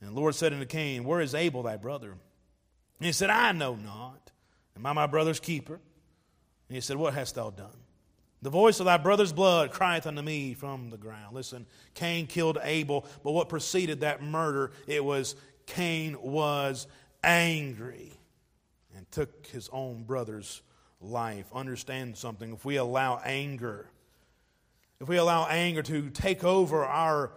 And 0.00 0.10
the 0.10 0.14
Lord 0.14 0.34
said 0.34 0.52
unto 0.52 0.66
Cain, 0.66 1.04
Where 1.04 1.20
is 1.20 1.34
Abel, 1.34 1.64
thy 1.64 1.76
brother? 1.76 2.12
And 2.12 3.06
he 3.06 3.12
said, 3.12 3.30
I 3.30 3.52
know 3.52 3.74
not. 3.74 4.30
Am 4.76 4.86
I 4.86 4.92
my 4.92 5.06
brother's 5.06 5.40
keeper? 5.40 5.74
And 5.74 6.74
he 6.74 6.80
said, 6.80 6.96
What 6.96 7.14
hast 7.14 7.34
thou 7.34 7.50
done? 7.50 7.76
The 8.40 8.50
voice 8.50 8.78
of 8.78 8.86
thy 8.86 8.98
brother's 8.98 9.32
blood 9.32 9.72
crieth 9.72 10.06
unto 10.06 10.22
me 10.22 10.54
from 10.54 10.90
the 10.90 10.96
ground. 10.96 11.34
Listen, 11.34 11.66
Cain 11.94 12.26
killed 12.26 12.58
Abel, 12.62 13.04
but 13.24 13.32
what 13.32 13.48
preceded 13.48 14.00
that 14.00 14.22
murder, 14.22 14.70
it 14.86 15.04
was 15.04 15.34
Cain 15.66 16.16
was 16.22 16.86
angry 17.24 18.12
and 18.96 19.10
took 19.10 19.46
his 19.48 19.68
own 19.72 20.04
brother's 20.04 20.62
life. 21.00 21.46
Understand 21.52 22.16
something. 22.16 22.52
If 22.52 22.64
we 22.64 22.76
allow 22.76 23.20
anger, 23.24 23.90
if 25.00 25.08
we 25.08 25.16
allow 25.16 25.46
anger 25.46 25.82
to 25.82 26.10
take 26.10 26.44
over 26.44 26.84
our 26.84 27.32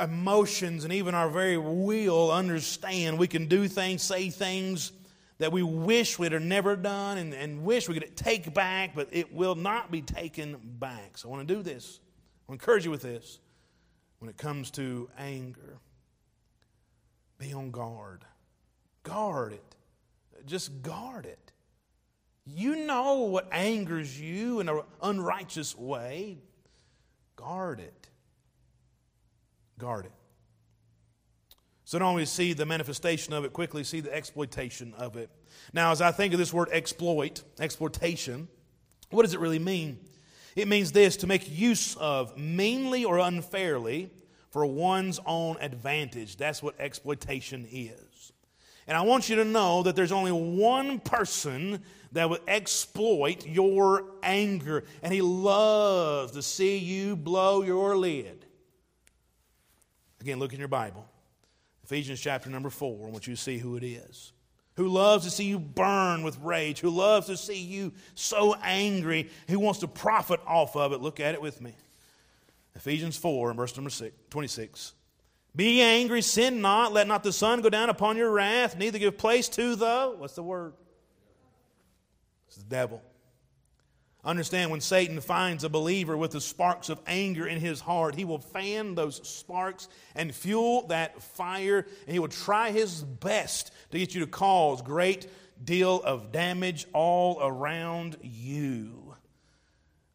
emotions 0.00 0.84
and 0.84 0.92
even 0.92 1.14
our 1.14 1.28
very 1.28 1.58
will, 1.58 2.30
understand 2.30 3.18
we 3.18 3.28
can 3.28 3.46
do 3.46 3.66
things, 3.66 4.02
say 4.02 4.30
things 4.30 4.92
that 5.40 5.52
we 5.52 5.62
wish 5.62 6.18
we'd 6.18 6.32
have 6.32 6.42
never 6.42 6.76
done 6.76 7.16
and, 7.16 7.32
and 7.32 7.64
wish 7.64 7.88
we 7.88 7.98
could 7.98 8.14
take 8.14 8.52
back, 8.52 8.94
but 8.94 9.08
it 9.10 9.32
will 9.32 9.54
not 9.54 9.90
be 9.90 10.02
taken 10.02 10.58
back. 10.62 11.16
So 11.16 11.28
I 11.28 11.32
want 11.32 11.48
to 11.48 11.54
do 11.54 11.62
this. 11.62 11.98
I'll 12.46 12.52
encourage 12.52 12.84
you 12.84 12.90
with 12.90 13.00
this. 13.00 13.40
When 14.18 14.28
it 14.28 14.36
comes 14.36 14.70
to 14.72 15.08
anger, 15.18 15.78
be 17.38 17.54
on 17.54 17.70
guard. 17.70 18.26
Guard 19.02 19.54
it. 19.54 19.76
Just 20.44 20.82
guard 20.82 21.24
it. 21.24 21.52
You 22.44 22.84
know 22.84 23.20
what 23.20 23.48
angers 23.50 24.20
you 24.20 24.60
in 24.60 24.68
an 24.68 24.82
unrighteous 25.02 25.74
way. 25.74 26.36
Guard 27.36 27.80
it. 27.80 28.08
Guard 29.78 30.04
it. 30.04 30.12
So 31.90 31.98
don't 31.98 32.06
only 32.06 32.24
see 32.24 32.52
the 32.52 32.66
manifestation 32.66 33.32
of 33.32 33.44
it 33.44 33.52
quickly, 33.52 33.82
see 33.82 33.98
the 33.98 34.14
exploitation 34.14 34.94
of 34.96 35.16
it. 35.16 35.28
Now, 35.72 35.90
as 35.90 36.00
I 36.00 36.12
think 36.12 36.32
of 36.32 36.38
this 36.38 36.52
word 36.52 36.68
exploit, 36.70 37.42
exploitation, 37.58 38.46
what 39.10 39.22
does 39.22 39.34
it 39.34 39.40
really 39.40 39.58
mean? 39.58 39.98
It 40.54 40.68
means 40.68 40.92
this 40.92 41.16
to 41.16 41.26
make 41.26 41.50
use 41.50 41.96
of 41.96 42.38
meanly 42.38 43.04
or 43.04 43.18
unfairly 43.18 44.08
for 44.50 44.64
one's 44.66 45.18
own 45.26 45.56
advantage. 45.60 46.36
That's 46.36 46.62
what 46.62 46.78
exploitation 46.78 47.66
is. 47.68 48.32
And 48.86 48.96
I 48.96 49.00
want 49.00 49.28
you 49.28 49.34
to 49.34 49.44
know 49.44 49.82
that 49.82 49.96
there's 49.96 50.12
only 50.12 50.30
one 50.30 51.00
person 51.00 51.82
that 52.12 52.30
would 52.30 52.42
exploit 52.46 53.44
your 53.44 54.04
anger, 54.22 54.84
and 55.02 55.12
he 55.12 55.22
loves 55.22 56.30
to 56.34 56.42
see 56.42 56.78
you 56.78 57.16
blow 57.16 57.62
your 57.62 57.96
lid. 57.96 58.46
Again, 60.20 60.38
look 60.38 60.52
in 60.52 60.60
your 60.60 60.68
Bible. 60.68 61.09
Ephesians 61.90 62.20
chapter 62.20 62.48
number 62.48 62.70
4. 62.70 63.08
I 63.08 63.10
want 63.10 63.26
you 63.26 63.34
to 63.34 63.40
see 63.40 63.58
who 63.58 63.74
it 63.76 63.82
is 63.82 64.32
who 64.76 64.88
loves 64.88 65.24
to 65.24 65.30
see 65.30 65.44
you 65.44 65.58
burn 65.58 66.22
with 66.22 66.38
rage, 66.38 66.78
who 66.78 66.88
loves 66.88 67.26
to 67.26 67.36
see 67.36 67.60
you 67.60 67.92
so 68.14 68.54
angry, 68.62 69.28
who 69.48 69.58
wants 69.58 69.80
to 69.80 69.88
profit 69.88 70.40
off 70.46 70.74
of 70.76 70.92
it. 70.92 71.02
Look 71.02 71.20
at 71.20 71.34
it 71.34 71.42
with 71.42 71.60
me. 71.60 71.74
Ephesians 72.76 73.16
4 73.16 73.52
verse 73.54 73.76
number 73.76 73.90
six, 73.90 74.14
26. 74.30 74.94
Be 75.54 75.82
angry, 75.82 76.22
sin 76.22 76.60
not, 76.60 76.92
let 76.92 77.08
not 77.08 77.24
the 77.24 77.32
sun 77.32 77.60
go 77.60 77.68
down 77.68 77.90
upon 77.90 78.16
your 78.16 78.30
wrath, 78.30 78.78
neither 78.78 79.00
give 79.00 79.18
place 79.18 79.48
to 79.50 79.74
the, 79.74 80.14
what's 80.16 80.34
the 80.34 80.44
word? 80.44 80.72
It's 82.46 82.56
the 82.56 82.64
devil. 82.64 83.02
Understand 84.22 84.70
when 84.70 84.82
Satan 84.82 85.20
finds 85.20 85.64
a 85.64 85.70
believer 85.70 86.14
with 86.14 86.32
the 86.32 86.40
sparks 86.40 86.90
of 86.90 87.00
anger 87.06 87.46
in 87.46 87.58
his 87.58 87.80
heart, 87.80 88.14
he 88.14 88.26
will 88.26 88.38
fan 88.38 88.94
those 88.94 89.26
sparks 89.26 89.88
and 90.14 90.34
fuel 90.34 90.86
that 90.88 91.22
fire, 91.22 91.86
and 92.06 92.12
he 92.12 92.18
will 92.18 92.28
try 92.28 92.70
his 92.70 93.02
best 93.02 93.72
to 93.90 93.98
get 93.98 94.14
you 94.14 94.20
to 94.20 94.26
cause 94.26 94.82
great 94.82 95.26
deal 95.64 96.02
of 96.02 96.32
damage 96.32 96.86
all 96.92 97.38
around 97.40 98.18
you. 98.22 99.14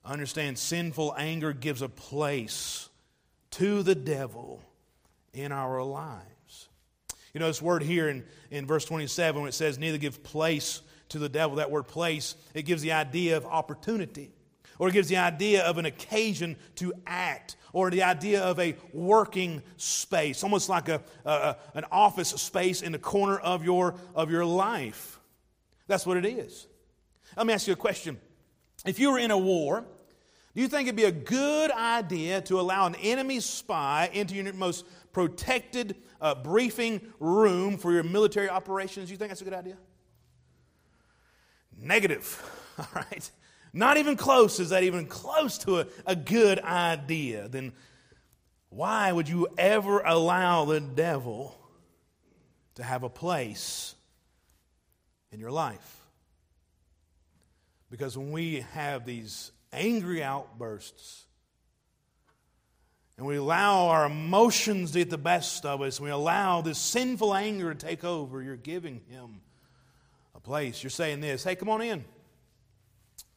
Understand 0.04 0.60
sinful 0.60 1.16
anger 1.18 1.52
gives 1.52 1.82
a 1.82 1.90
place 1.90 2.90
to 3.52 3.82
the 3.82 3.96
devil 3.96 4.62
in 5.34 5.52
our 5.52 5.84
lives. 5.84 6.70
You 7.34 7.40
know, 7.40 7.48
this 7.48 7.62
word 7.62 7.82
here 7.82 8.08
in, 8.08 8.24
in 8.52 8.68
verse 8.68 8.86
27, 8.86 9.42
when 9.42 9.50
it 9.50 9.54
says, 9.54 9.80
neither 9.80 9.98
give 9.98 10.24
place 10.24 10.82
to 11.10 11.20
the 11.20 11.30
devil, 11.30 11.58
that 11.58 11.72
word 11.72 11.88
place, 11.88 12.36
it 12.54 12.64
gives 12.64 12.82
the 12.82 12.92
idea 12.92 13.38
of 13.38 13.46
opportunity, 13.46 14.32
or 14.80 14.90
it 14.90 14.94
gives 14.94 15.08
the 15.08 15.18
idea 15.18 15.64
of 15.64 15.78
an 15.78 15.86
occasion 15.86 16.56
to 16.76 16.94
act, 17.06 17.56
or 17.74 17.90
the 17.90 18.04
idea 18.04 18.42
of 18.42 18.60
a 18.60 18.76
working 18.94 19.62
space, 19.78 20.44
almost 20.44 20.70
like 20.70 20.90
a, 20.90 21.02
a, 21.26 21.56
an 21.74 21.86
office 21.92 22.30
space 22.30 22.82
in 22.82 22.92
the 22.92 23.00
corner 23.00 23.38
of 23.38 23.64
your, 23.64 23.96
of 24.14 24.32
your 24.32 24.46
life. 24.46 25.20
That's 25.88 26.06
what 26.06 26.18
it 26.18 26.26
is. 26.26 26.68
Let 27.38 27.46
me 27.46 27.54
ask 27.54 27.68
you 27.68 27.74
a 27.74 27.78
question. 27.78 28.18
If 28.86 29.00
you 29.00 29.12
were 29.12 29.20
in 29.20 29.32
a 29.32 29.38
war, 29.38 29.84
do 30.56 30.62
you 30.62 30.70
think 30.70 30.88
it'd 30.88 30.96
be 30.96 31.04
a 31.04 31.12
good 31.12 31.70
idea 31.72 32.40
to 32.42 32.60
allow 32.60 32.86
an 32.86 32.96
enemy 32.96 33.42
spy 33.42 34.10
into 34.14 34.36
your 34.36 34.54
most 34.54 34.86
protected 35.12 35.98
uh, 36.22 36.36
briefing 36.36 37.02
room 37.20 37.78
for 37.78 37.92
your 37.92 38.04
military 38.04 38.50
operations? 38.50 39.12
You 39.12 39.18
think 39.18 39.30
that's 39.30 39.42
a 39.42 39.44
good 39.44 39.54
idea? 39.54 39.76
Negative. 41.78 42.52
All 42.78 42.88
right. 42.94 43.30
Not 43.74 43.98
even 43.98 44.16
close. 44.16 44.60
Is 44.60 44.70
that 44.70 44.84
even 44.84 45.06
close 45.06 45.58
to 45.60 45.80
a, 45.80 45.88
a 46.06 46.16
good 46.16 46.60
idea? 46.60 47.48
Then 47.48 47.74
why 48.70 49.12
would 49.12 49.30
you 49.30 49.48
ever 49.58 50.00
allow 50.02 50.66
the 50.66 50.80
devil 50.80 51.58
to 52.76 52.84
have 52.84 53.04
a 53.04 53.10
place 53.10 53.96
in 55.32 55.40
your 55.40 55.52
life? 55.52 56.02
Because 57.90 58.18
when 58.18 58.32
we 58.32 58.62
have 58.74 59.06
these 59.06 59.52
angry 59.72 60.24
outbursts, 60.24 61.26
and 63.18 63.26
we 63.26 63.38
allow 63.38 63.88
our 63.88 64.06
emotions 64.06 64.92
to 64.92 65.00
get 65.00 65.10
the 65.10 65.18
best 65.18 65.66
of 65.66 65.82
us, 65.82 66.02
we 66.02 66.10
allow 66.10 66.62
this 66.62 66.78
sinful 66.78 67.34
anger 67.34 67.74
to 67.74 67.88
take 67.88 68.04
over, 68.04 68.42
you're 68.42 68.58
giving 68.58 69.02
him 69.10 69.42
place. 70.40 70.84
You're 70.84 70.90
saying 70.90 71.22
this 71.22 71.44
hey, 71.44 71.56
come 71.56 71.70
on 71.70 71.82
in. 71.82 72.04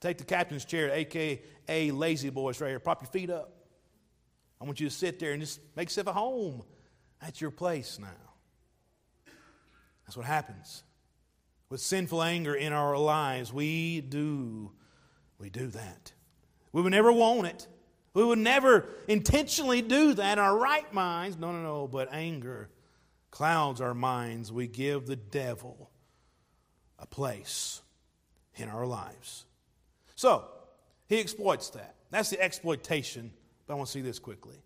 Take 0.00 0.18
the 0.18 0.24
captain's 0.24 0.64
chair, 0.64 0.90
aka 0.90 1.90
La-Z-Boys, 1.90 2.60
right 2.60 2.68
here. 2.68 2.78
Prop 2.78 3.02
your 3.02 3.10
feet 3.10 3.30
up. 3.30 3.52
I 4.60 4.64
want 4.64 4.80
you 4.80 4.88
to 4.88 4.94
sit 4.94 5.18
there 5.18 5.32
and 5.32 5.40
just 5.40 5.60
make 5.76 5.88
yourself 5.88 6.08
a 6.08 6.12
home. 6.12 6.62
That's 7.20 7.40
your 7.40 7.50
place 7.50 7.98
now. 7.98 8.08
That's 10.06 10.16
what 10.16 10.26
happens. 10.26 10.84
With 11.68 11.80
sinful 11.80 12.22
anger 12.22 12.54
in 12.54 12.72
our 12.72 12.96
lives, 12.96 13.52
we 13.52 14.00
do, 14.00 14.72
we 15.38 15.50
do 15.50 15.66
that. 15.68 16.12
We 16.72 16.80
would 16.80 16.92
never 16.92 17.12
want 17.12 17.46
it. 17.46 17.66
We 18.14 18.24
would 18.24 18.38
never 18.38 18.88
intentionally 19.06 19.82
do 19.82 20.14
that 20.14 20.38
in 20.38 20.44
our 20.44 20.56
right 20.56 20.92
minds. 20.92 21.36
No, 21.36 21.52
no, 21.52 21.62
no. 21.62 21.86
But 21.86 22.08
anger 22.12 22.70
clouds 23.30 23.80
our 23.80 23.94
minds. 23.94 24.50
We 24.50 24.66
give 24.66 25.06
the 25.06 25.16
devil 25.16 25.90
a 26.98 27.06
place 27.06 27.82
in 28.56 28.68
our 28.68 28.86
lives. 28.86 29.44
So, 30.14 30.44
he 31.08 31.18
exploits 31.18 31.70
that. 31.70 31.94
That's 32.10 32.30
the 32.30 32.40
exploitation. 32.40 33.30
But 33.66 33.74
I 33.74 33.76
want 33.76 33.86
to 33.86 33.92
see 33.92 34.00
this 34.00 34.18
quickly. 34.18 34.56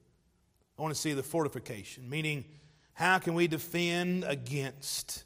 I 0.79 0.83
want 0.83 0.95
to 0.95 1.01
see 1.01 1.13
the 1.13 1.23
fortification, 1.23 2.09
meaning 2.09 2.45
how 2.95 3.19
can 3.19 3.35
we 3.35 3.47
defend 3.47 4.25
against 4.25 5.25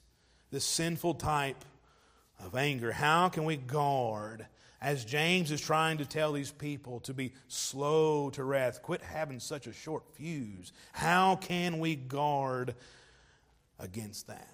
this 0.51 0.65
sinful 0.65 1.15
type 1.15 1.65
of 2.45 2.55
anger? 2.57 2.93
How 2.93 3.29
can 3.29 3.45
we 3.45 3.57
guard? 3.57 4.47
As 4.81 5.05
James 5.05 5.51
is 5.51 5.61
trying 5.61 5.99
to 5.99 6.07
tell 6.07 6.33
these 6.33 6.51
people 6.51 7.01
to 7.01 7.15
be 7.15 7.33
slow 7.49 8.31
to 8.31 8.45
wrath, 8.45 8.83
quit 8.83 9.03
having 9.03 9.41
such 9.41 9.67
a 9.67 9.73
short 9.73 10.05
fuse. 10.15 10.73
How 10.93 11.37
can 11.37 11.79
we 11.79 11.97
guard 11.97 12.75
against 13.79 14.27
that? 14.27 14.53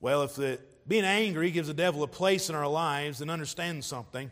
Well, 0.00 0.22
if 0.22 0.36
the 0.36 0.60
being 0.88 1.04
angry 1.04 1.50
gives 1.50 1.68
the 1.68 1.74
devil 1.74 2.02
a 2.02 2.08
place 2.08 2.48
in 2.48 2.54
our 2.54 2.66
lives 2.66 3.20
and 3.20 3.30
understand 3.30 3.84
something. 3.84 4.30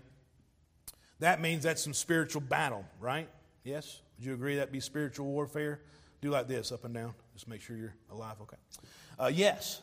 That 1.20 1.40
means 1.40 1.62
that's 1.62 1.82
some 1.82 1.94
spiritual 1.94 2.40
battle, 2.40 2.84
right? 3.00 3.28
Yes? 3.62 4.00
Would 4.16 4.26
you 4.26 4.34
agree 4.34 4.56
that'd 4.56 4.72
be 4.72 4.80
spiritual 4.80 5.26
warfare? 5.26 5.80
Do 6.22 6.30
like 6.30 6.48
this, 6.48 6.72
up 6.72 6.84
and 6.84 6.94
down. 6.94 7.14
Just 7.34 7.46
make 7.46 7.60
sure 7.60 7.76
you're 7.76 7.94
alive, 8.10 8.36
okay? 8.42 8.56
Uh, 9.18 9.30
yes. 9.32 9.82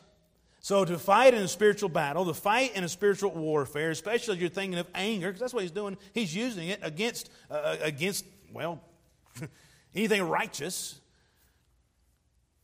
So 0.60 0.84
to 0.84 0.98
fight 0.98 1.34
in 1.34 1.42
a 1.42 1.48
spiritual 1.48 1.88
battle, 1.88 2.24
to 2.24 2.34
fight 2.34 2.74
in 2.74 2.82
a 2.82 2.88
spiritual 2.88 3.30
warfare, 3.30 3.90
especially 3.90 4.34
as 4.34 4.40
you're 4.40 4.50
thinking 4.50 4.78
of 4.78 4.88
anger, 4.94 5.28
because 5.28 5.40
that's 5.40 5.54
what 5.54 5.62
he's 5.62 5.70
doing. 5.70 5.96
He's 6.12 6.34
using 6.34 6.68
it 6.68 6.80
against, 6.82 7.30
uh, 7.50 7.54
uh 7.54 7.76
against 7.82 8.24
well, 8.52 8.80
anything 9.94 10.22
righteous 10.22 11.00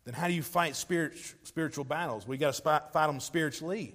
then 0.05 0.15
how 0.15 0.27
do 0.27 0.33
you 0.33 0.43
fight 0.43 0.77
spirit, 0.77 1.13
spiritual 1.43 1.85
battles? 1.85 2.27
We 2.27 2.37
got 2.37 2.55
to 2.55 2.63
fight 2.63 3.07
them 3.07 3.21
spiritually. 3.21 3.95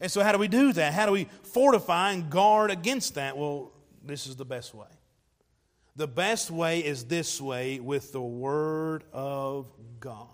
And 0.00 0.10
so, 0.10 0.22
how 0.22 0.32
do 0.32 0.38
we 0.38 0.48
do 0.48 0.72
that? 0.74 0.92
How 0.92 1.06
do 1.06 1.12
we 1.12 1.24
fortify 1.42 2.12
and 2.12 2.28
guard 2.28 2.70
against 2.70 3.14
that? 3.14 3.36
Well, 3.36 3.72
this 4.04 4.26
is 4.26 4.36
the 4.36 4.44
best 4.44 4.74
way. 4.74 4.86
The 5.96 6.06
best 6.06 6.50
way 6.50 6.80
is 6.80 7.04
this 7.04 7.40
way 7.40 7.80
with 7.80 8.12
the 8.12 8.20
Word 8.20 9.04
of 9.12 9.72
God. 9.98 10.28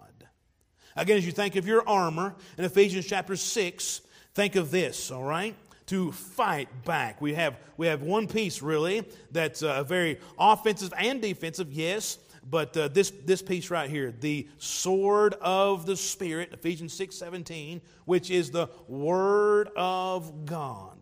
Again, 0.96 1.16
as 1.16 1.24
you 1.24 1.32
think 1.32 1.56
of 1.56 1.66
your 1.66 1.88
armor 1.88 2.34
in 2.58 2.64
Ephesians 2.64 3.06
chapter 3.06 3.36
6, 3.36 4.00
think 4.34 4.56
of 4.56 4.70
this, 4.70 5.10
all 5.10 5.22
right? 5.22 5.54
To 5.86 6.12
fight 6.12 6.84
back. 6.84 7.20
We 7.20 7.34
have, 7.34 7.56
we 7.76 7.86
have 7.86 8.02
one 8.02 8.26
piece, 8.26 8.60
really, 8.60 9.04
that's 9.30 9.62
uh, 9.62 9.84
very 9.84 10.18
offensive 10.38 10.92
and 10.98 11.22
defensive, 11.22 11.72
yes, 11.72 12.18
but 12.48 12.76
uh, 12.76 12.88
this, 12.88 13.10
this 13.24 13.42
piece 13.42 13.70
right 13.70 13.88
here, 13.88 14.12
the 14.20 14.48
sword 14.58 15.34
of 15.40 15.86
the 15.86 15.96
Spirit, 15.96 16.50
Ephesians 16.52 16.92
6 16.94 17.14
17, 17.16 17.80
which 18.04 18.30
is 18.30 18.50
the 18.50 18.68
Word 18.88 19.70
of 19.76 20.44
God. 20.44 20.98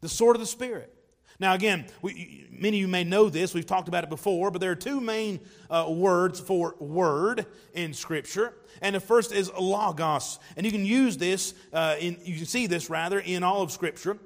The 0.00 0.08
sword 0.08 0.36
of 0.36 0.40
the 0.40 0.46
Spirit. 0.46 0.94
Now, 1.38 1.54
again, 1.54 1.86
we, 2.02 2.46
many 2.50 2.76
of 2.76 2.80
you 2.82 2.88
may 2.88 3.02
know 3.02 3.30
this. 3.30 3.54
We've 3.54 3.64
talked 3.64 3.88
about 3.88 4.04
it 4.04 4.10
before, 4.10 4.50
but 4.50 4.60
there 4.60 4.72
are 4.72 4.76
two 4.76 5.00
main 5.00 5.40
uh, 5.70 5.86
words 5.88 6.38
for 6.38 6.74
word 6.78 7.46
in 7.72 7.94
Scripture. 7.94 8.52
And 8.82 8.94
the 8.94 9.00
first 9.00 9.32
is 9.32 9.50
logos. 9.58 10.38
And 10.56 10.66
you 10.66 10.72
can 10.72 10.84
use 10.84 11.16
this, 11.16 11.54
uh, 11.72 11.96
in, 11.98 12.18
you 12.24 12.36
can 12.36 12.44
see 12.44 12.66
this 12.66 12.90
rather, 12.90 13.18
in 13.18 13.42
all 13.42 13.62
of 13.62 13.72
Scripture. 13.72 14.18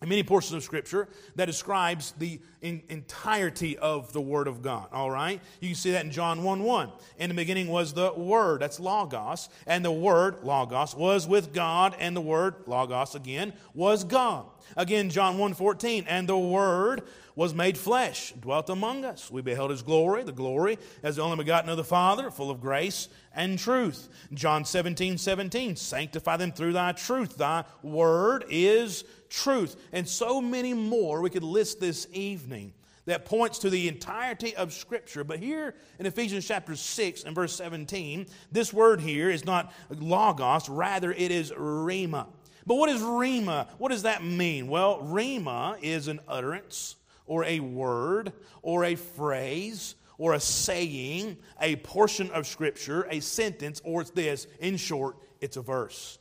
In 0.00 0.08
many 0.08 0.22
portions 0.22 0.54
of 0.54 0.62
Scripture 0.62 1.08
that 1.34 1.46
describes 1.46 2.12
the 2.18 2.40
in, 2.60 2.82
entirety 2.88 3.76
of 3.78 4.12
the 4.12 4.20
Word 4.20 4.46
of 4.46 4.62
God. 4.62 4.88
All 4.92 5.10
right? 5.10 5.40
You 5.60 5.70
can 5.70 5.74
see 5.74 5.90
that 5.90 6.04
in 6.04 6.12
John 6.12 6.44
1 6.44 6.62
1. 6.62 6.92
In 7.18 7.28
the 7.28 7.34
beginning 7.34 7.68
was 7.68 7.92
the 7.92 8.12
Word, 8.12 8.60
that's 8.60 8.78
Logos, 8.78 9.48
and 9.66 9.84
the 9.84 9.90
Word, 9.90 10.44
Logos, 10.44 10.94
was 10.94 11.26
with 11.26 11.52
God, 11.52 11.96
and 11.98 12.16
the 12.16 12.20
Word, 12.20 12.54
Logos 12.66 13.16
again, 13.16 13.52
was 13.74 14.04
God. 14.04 14.46
Again, 14.76 15.10
John 15.10 15.36
1 15.36 15.54
14, 15.54 16.04
and 16.08 16.28
the 16.28 16.38
Word 16.38 17.02
was 17.34 17.54
made 17.54 17.78
flesh, 17.78 18.32
dwelt 18.32 18.68
among 18.68 19.04
us. 19.04 19.30
We 19.30 19.42
beheld 19.42 19.70
his 19.70 19.82
glory, 19.82 20.24
the 20.24 20.32
glory 20.32 20.78
as 21.04 21.16
the 21.16 21.22
only 21.22 21.36
begotten 21.36 21.70
of 21.70 21.76
the 21.76 21.84
Father, 21.84 22.30
full 22.30 22.50
of 22.50 22.60
grace 22.60 23.08
and 23.38 23.56
truth. 23.56 24.08
John 24.34 24.64
17, 24.64 25.16
17, 25.16 25.76
sanctify 25.76 26.36
them 26.36 26.50
through 26.50 26.72
thy 26.72 26.90
truth. 26.90 27.38
Thy 27.38 27.64
word 27.82 28.44
is 28.50 29.04
truth. 29.30 29.76
And 29.92 30.06
so 30.06 30.42
many 30.42 30.74
more 30.74 31.22
we 31.22 31.30
could 31.30 31.44
list 31.44 31.80
this 31.80 32.08
evening 32.12 32.74
that 33.06 33.24
points 33.24 33.60
to 33.60 33.70
the 33.70 33.86
entirety 33.86 34.56
of 34.56 34.72
Scripture. 34.72 35.22
But 35.22 35.38
here 35.38 35.76
in 36.00 36.04
Ephesians 36.04 36.46
chapter 36.46 36.74
6 36.74 37.22
and 37.22 37.34
verse 37.34 37.54
17, 37.54 38.26
this 38.50 38.72
word 38.72 39.00
here 39.00 39.30
is 39.30 39.44
not 39.44 39.72
logos, 39.88 40.68
rather 40.68 41.12
it 41.12 41.30
is 41.30 41.52
rhema. 41.52 42.26
But 42.66 42.74
what 42.74 42.90
is 42.90 43.00
rhema? 43.00 43.68
What 43.78 43.92
does 43.92 44.02
that 44.02 44.24
mean? 44.24 44.66
Well, 44.66 44.98
rhema 45.00 45.78
is 45.80 46.08
an 46.08 46.18
utterance 46.26 46.96
or 47.24 47.44
a 47.44 47.60
word 47.60 48.32
or 48.62 48.84
a 48.84 48.96
phrase 48.96 49.94
or 50.18 50.34
a 50.34 50.40
saying, 50.40 51.38
a 51.60 51.76
portion 51.76 52.30
of 52.30 52.46
Scripture, 52.46 53.06
a 53.10 53.20
sentence, 53.20 53.80
or 53.84 54.02
it's 54.02 54.10
this. 54.10 54.46
In 54.60 54.76
short, 54.76 55.16
it's 55.40 55.56
a 55.56 55.62
verse. 55.62 56.18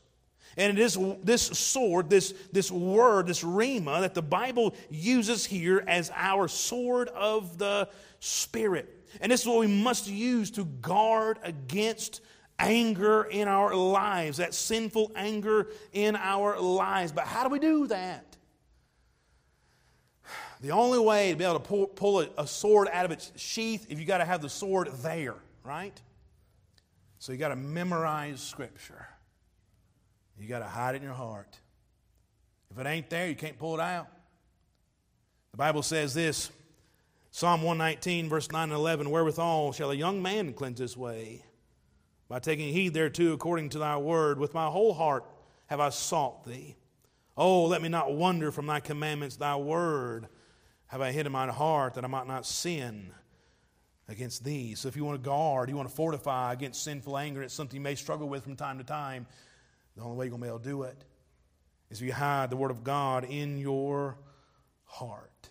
And 0.55 0.77
it 0.77 0.81
is 0.81 0.97
this 1.23 1.43
sword, 1.43 2.09
this, 2.09 2.33
this 2.51 2.71
word, 2.71 3.27
this 3.27 3.43
rhema 3.43 4.01
that 4.01 4.13
the 4.13 4.21
Bible 4.21 4.75
uses 4.89 5.45
here 5.45 5.83
as 5.87 6.11
our 6.15 6.47
sword 6.47 7.09
of 7.09 7.57
the 7.57 7.89
Spirit. 8.19 8.93
And 9.21 9.31
this 9.31 9.41
is 9.41 9.47
what 9.47 9.59
we 9.59 9.67
must 9.67 10.07
use 10.07 10.51
to 10.51 10.65
guard 10.65 11.39
against 11.43 12.21
anger 12.59 13.23
in 13.23 13.47
our 13.47 13.75
lives, 13.75 14.37
that 14.37 14.53
sinful 14.53 15.11
anger 15.15 15.67
in 15.93 16.15
our 16.15 16.59
lives. 16.59 17.11
But 17.11 17.25
how 17.25 17.43
do 17.43 17.49
we 17.49 17.59
do 17.59 17.87
that? 17.87 18.36
The 20.61 20.71
only 20.71 20.99
way 20.99 21.31
to 21.31 21.37
be 21.37 21.43
able 21.43 21.55
to 21.55 21.59
pull, 21.59 21.87
pull 21.87 22.21
a, 22.21 22.29
a 22.37 22.47
sword 22.47 22.87
out 22.91 23.05
of 23.05 23.11
its 23.11 23.31
sheath, 23.35 23.85
if 23.89 23.99
you 23.99 24.05
got 24.05 24.17
to 24.17 24.25
have 24.25 24.41
the 24.41 24.49
sword 24.49 24.89
there, 25.01 25.35
right? 25.63 25.99
So 27.19 27.31
you 27.31 27.37
got 27.37 27.49
to 27.49 27.55
memorize 27.55 28.41
Scripture. 28.41 29.07
You 30.39 30.47
got 30.47 30.59
to 30.59 30.65
hide 30.65 30.95
it 30.95 30.97
in 30.99 31.03
your 31.03 31.13
heart. 31.13 31.59
If 32.71 32.79
it 32.79 32.87
ain't 32.87 33.09
there, 33.09 33.27
you 33.27 33.35
can't 33.35 33.57
pull 33.57 33.75
it 33.75 33.81
out. 33.81 34.07
The 35.51 35.57
Bible 35.57 35.83
says 35.83 36.13
this 36.13 36.51
Psalm 37.31 37.61
119, 37.61 38.29
verse 38.29 38.51
9 38.51 38.63
and 38.63 38.73
11 38.73 39.09
Wherewithal 39.09 39.73
shall 39.73 39.91
a 39.91 39.95
young 39.95 40.21
man 40.21 40.53
cleanse 40.53 40.79
his 40.79 40.97
way? 40.97 41.43
By 42.29 42.39
taking 42.39 42.73
heed 42.73 42.93
thereto 42.93 43.33
according 43.33 43.69
to 43.69 43.79
thy 43.79 43.97
word. 43.97 44.37
With 44.37 44.53
my 44.53 44.67
whole 44.67 44.93
heart 44.93 45.23
have 45.67 45.79
I 45.79 45.89
sought 45.89 46.45
thee. 46.45 46.75
Oh, 47.37 47.65
let 47.65 47.81
me 47.81 47.89
not 47.89 48.13
wander 48.13 48.51
from 48.51 48.65
thy 48.65 48.79
commandments. 48.79 49.37
Thy 49.37 49.55
word 49.55 50.27
have 50.87 51.01
I 51.01 51.11
hid 51.11 51.25
in 51.25 51.31
my 51.31 51.47
heart 51.51 51.95
that 51.95 52.03
I 52.03 52.07
might 52.07 52.27
not 52.27 52.45
sin 52.45 53.11
against 54.07 54.43
thee? 54.43 54.75
So 54.75 54.87
if 54.87 54.95
you 54.95 55.03
want 55.03 55.21
to 55.21 55.29
guard, 55.29 55.69
you 55.69 55.75
want 55.75 55.89
to 55.89 55.95
fortify 55.95 56.53
against 56.53 56.83
sinful 56.83 57.17
anger, 57.17 57.43
it's 57.43 57.53
something 57.53 57.75
you 57.75 57.83
may 57.83 57.95
struggle 57.95 58.29
with 58.29 58.43
from 58.43 58.55
time 58.55 58.77
to 58.77 58.83
time. 58.83 59.27
The 59.95 60.03
only 60.03 60.17
way 60.17 60.25
you're 60.25 60.31
going 60.31 60.41
to 60.41 60.45
be 60.45 60.49
able 60.49 60.59
to 60.59 60.69
do 60.69 60.83
it 60.83 61.03
is 61.89 62.01
if 62.01 62.07
you 62.07 62.13
hide 62.13 62.49
the 62.49 62.57
Word 62.57 62.71
of 62.71 62.83
God 62.83 63.25
in 63.25 63.57
your 63.57 64.17
heart. 64.85 65.49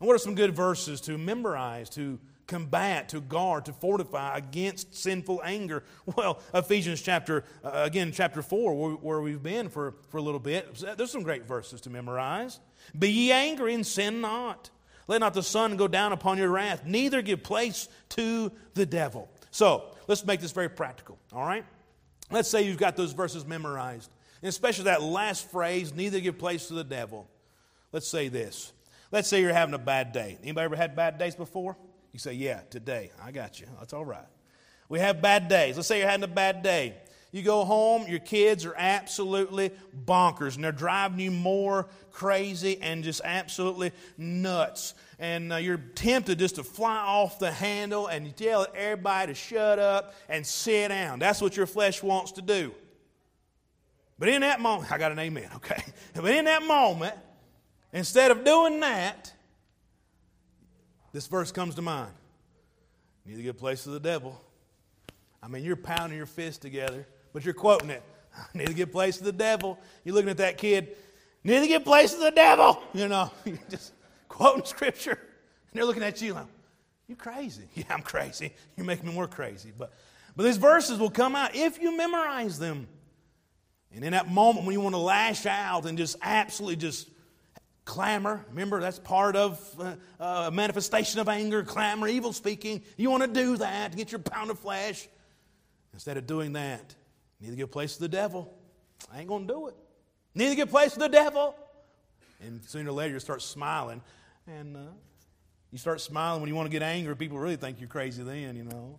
And 0.00 0.06
what 0.06 0.14
are 0.14 0.18
some 0.18 0.34
good 0.34 0.54
verses 0.54 1.00
to 1.02 1.16
memorize, 1.16 1.88
to 1.90 2.20
combat, 2.46 3.08
to 3.08 3.20
guard, 3.20 3.64
to 3.64 3.72
fortify 3.72 4.36
against 4.36 4.94
sinful 4.94 5.40
anger? 5.44 5.82
Well, 6.16 6.40
Ephesians 6.52 7.00
chapter, 7.00 7.44
uh, 7.64 7.70
again, 7.72 8.12
chapter 8.12 8.42
4, 8.42 8.74
where, 8.74 8.90
where, 8.96 9.20
we've 9.20 9.42
been 9.42 9.68
for, 9.68 9.94
for 10.10 10.18
a 10.18 10.22
little 10.22 10.40
bit, 10.40 10.84
there's 10.96 11.10
some 11.10 11.22
great 11.22 11.46
verses 11.46 11.80
to 11.82 11.90
memorize. 11.90 12.60
Be 12.98 13.10
ye 13.10 13.32
angry 13.32 13.74
and 13.74 13.86
sin 13.86 14.20
not. 14.20 14.70
Let 15.06 15.20
not 15.20 15.34
the 15.34 15.42
sun 15.42 15.76
go 15.76 15.86
down 15.88 16.12
upon 16.12 16.38
your 16.38 16.48
wrath, 16.48 16.84
neither 16.86 17.20
give 17.22 17.42
place 17.42 17.88
to 18.10 18.50
the 18.74 18.86
devil. 18.86 19.28
So, 19.50 19.84
let's 20.08 20.24
make 20.24 20.40
this 20.40 20.52
very 20.52 20.70
practical, 20.70 21.18
all 21.32 21.46
right? 21.46 21.64
Let's 22.30 22.48
say 22.48 22.62
you've 22.62 22.78
got 22.78 22.96
those 22.96 23.12
verses 23.12 23.44
memorized, 23.44 24.10
and 24.40 24.48
especially 24.48 24.84
that 24.84 25.02
last 25.02 25.50
phrase, 25.50 25.94
neither 25.94 26.20
give 26.20 26.38
place 26.38 26.68
to 26.68 26.74
the 26.74 26.84
devil. 26.84 27.28
Let's 27.92 28.08
say 28.08 28.28
this. 28.28 28.72
Let's 29.12 29.28
say 29.28 29.40
you're 29.40 29.52
having 29.52 29.74
a 29.74 29.78
bad 29.78 30.12
day. 30.12 30.38
Anybody 30.42 30.64
ever 30.64 30.76
had 30.76 30.96
bad 30.96 31.18
days 31.18 31.36
before? 31.36 31.76
You 32.12 32.18
say, 32.18 32.32
Yeah, 32.32 32.60
today. 32.70 33.12
I 33.22 33.30
got 33.30 33.60
you. 33.60 33.66
That's 33.78 33.92
all 33.92 34.04
right. 34.04 34.26
We 34.88 34.98
have 34.98 35.22
bad 35.22 35.48
days. 35.48 35.76
Let's 35.76 35.88
say 35.88 35.98
you're 35.98 36.08
having 36.08 36.24
a 36.24 36.28
bad 36.28 36.62
day. 36.62 36.96
You 37.34 37.42
go 37.42 37.64
home, 37.64 38.06
your 38.06 38.20
kids 38.20 38.64
are 38.64 38.76
absolutely 38.76 39.72
bonkers, 40.06 40.54
and 40.54 40.62
they're 40.62 40.70
driving 40.70 41.18
you 41.18 41.32
more 41.32 41.88
crazy 42.12 42.78
and 42.80 43.02
just 43.02 43.22
absolutely 43.24 43.90
nuts. 44.16 44.94
And 45.18 45.52
uh, 45.52 45.56
you're 45.56 45.78
tempted 45.96 46.38
just 46.38 46.54
to 46.54 46.62
fly 46.62 46.96
off 46.96 47.40
the 47.40 47.50
handle 47.50 48.06
and 48.06 48.24
you 48.24 48.30
tell 48.30 48.68
everybody 48.72 49.32
to 49.32 49.34
shut 49.34 49.80
up 49.80 50.14
and 50.28 50.46
sit 50.46 50.90
down. 50.90 51.18
That's 51.18 51.40
what 51.40 51.56
your 51.56 51.66
flesh 51.66 52.04
wants 52.04 52.30
to 52.32 52.40
do. 52.40 52.72
But 54.16 54.28
in 54.28 54.42
that 54.42 54.60
moment, 54.60 54.92
I 54.92 54.98
got 54.98 55.10
an 55.10 55.18
amen, 55.18 55.50
okay? 55.56 55.82
But 56.14 56.30
in 56.30 56.44
that 56.44 56.62
moment, 56.62 57.16
instead 57.92 58.30
of 58.30 58.44
doing 58.44 58.78
that, 58.78 59.32
this 61.12 61.26
verse 61.26 61.50
comes 61.50 61.74
to 61.74 61.82
mind. 61.82 62.12
Neither 63.26 63.42
give 63.42 63.58
place 63.58 63.82
to 63.82 63.90
the 63.90 63.98
devil. 63.98 64.40
I 65.42 65.48
mean, 65.48 65.64
you're 65.64 65.74
pounding 65.74 66.16
your 66.16 66.26
fist 66.26 66.62
together 66.62 67.08
but 67.34 67.44
you're 67.44 67.52
quoting 67.52 67.90
it. 67.90 68.02
Need 68.54 68.68
to 68.68 68.74
give 68.74 68.90
place 68.90 69.18
to 69.18 69.24
the 69.24 69.32
devil. 69.32 69.78
You're 70.04 70.14
looking 70.14 70.30
at 70.30 70.38
that 70.38 70.56
kid. 70.56 70.96
Need 71.42 71.60
to 71.60 71.66
give 71.66 71.84
place 71.84 72.14
to 72.14 72.20
the 72.20 72.30
devil. 72.30 72.82
You 72.94 73.08
know, 73.08 73.30
you're 73.44 73.58
just 73.68 73.92
quoting 74.28 74.64
scripture. 74.64 75.12
And 75.12 75.74
they're 75.74 75.84
looking 75.84 76.02
at 76.02 76.22
you 76.22 76.32
like, 76.32 76.46
you're 77.06 77.16
crazy. 77.16 77.64
Yeah, 77.74 77.84
I'm 77.90 78.00
crazy. 78.00 78.54
You're 78.76 78.86
making 78.86 79.06
me 79.06 79.12
more 79.12 79.28
crazy. 79.28 79.72
But, 79.76 79.92
but 80.34 80.44
these 80.44 80.56
verses 80.56 80.98
will 80.98 81.10
come 81.10 81.36
out 81.36 81.54
if 81.54 81.82
you 81.82 81.94
memorize 81.94 82.58
them. 82.58 82.88
And 83.94 84.04
in 84.04 84.12
that 84.12 84.28
moment 84.28 84.64
when 84.64 84.72
you 84.72 84.80
want 84.80 84.94
to 84.94 85.00
lash 85.00 85.44
out 85.44 85.86
and 85.86 85.98
just 85.98 86.16
absolutely 86.22 86.76
just 86.76 87.08
clamor, 87.84 88.44
remember 88.48 88.80
that's 88.80 88.98
part 88.98 89.36
of 89.36 89.60
uh, 89.78 89.94
a 90.18 90.24
uh, 90.24 90.50
manifestation 90.50 91.20
of 91.20 91.28
anger, 91.28 91.62
clamor, 91.62 92.08
evil 92.08 92.32
speaking. 92.32 92.82
You 92.96 93.10
want 93.10 93.22
to 93.22 93.28
do 93.28 93.56
that 93.58 93.92
to 93.92 93.96
get 93.98 94.10
your 94.10 94.20
pound 94.20 94.50
of 94.50 94.58
flesh. 94.58 95.08
Instead 95.92 96.16
of 96.16 96.26
doing 96.26 96.54
that, 96.54 96.96
Neither 97.40 97.56
give 97.56 97.70
place 97.70 97.94
to 97.94 98.00
the 98.00 98.08
devil. 98.08 98.52
I 99.12 99.20
ain't 99.20 99.28
going 99.28 99.46
to 99.46 99.52
do 99.52 99.68
it. 99.68 99.74
Neither 100.34 100.54
give 100.54 100.70
place 100.70 100.92
to 100.94 100.98
the 100.98 101.08
devil. 101.08 101.54
And 102.40 102.64
sooner 102.64 102.90
or 102.90 102.92
later, 102.92 103.14
you 103.14 103.20
start 103.20 103.42
smiling. 103.42 104.02
And 104.46 104.76
uh, 104.76 104.80
you 105.70 105.78
start 105.78 106.00
smiling 106.00 106.40
when 106.40 106.48
you 106.48 106.54
want 106.54 106.66
to 106.66 106.70
get 106.70 106.82
angry. 106.82 107.16
People 107.16 107.38
really 107.38 107.56
think 107.56 107.80
you're 107.80 107.88
crazy 107.88 108.22
then, 108.22 108.56
you 108.56 108.64
know. 108.64 108.98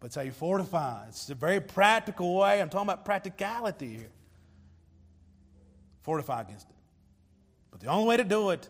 But 0.00 0.06
it's 0.06 0.14
how 0.16 0.22
you 0.22 0.32
fortify. 0.32 1.06
It's 1.08 1.28
a 1.30 1.34
very 1.34 1.60
practical 1.60 2.36
way. 2.36 2.60
I'm 2.60 2.68
talking 2.68 2.88
about 2.88 3.04
practicality 3.04 3.96
here. 3.96 4.10
Fortify 6.02 6.42
against 6.42 6.68
it. 6.68 6.76
But 7.70 7.80
the 7.80 7.88
only 7.88 8.08
way 8.08 8.16
to 8.16 8.24
do 8.24 8.50
it, 8.50 8.68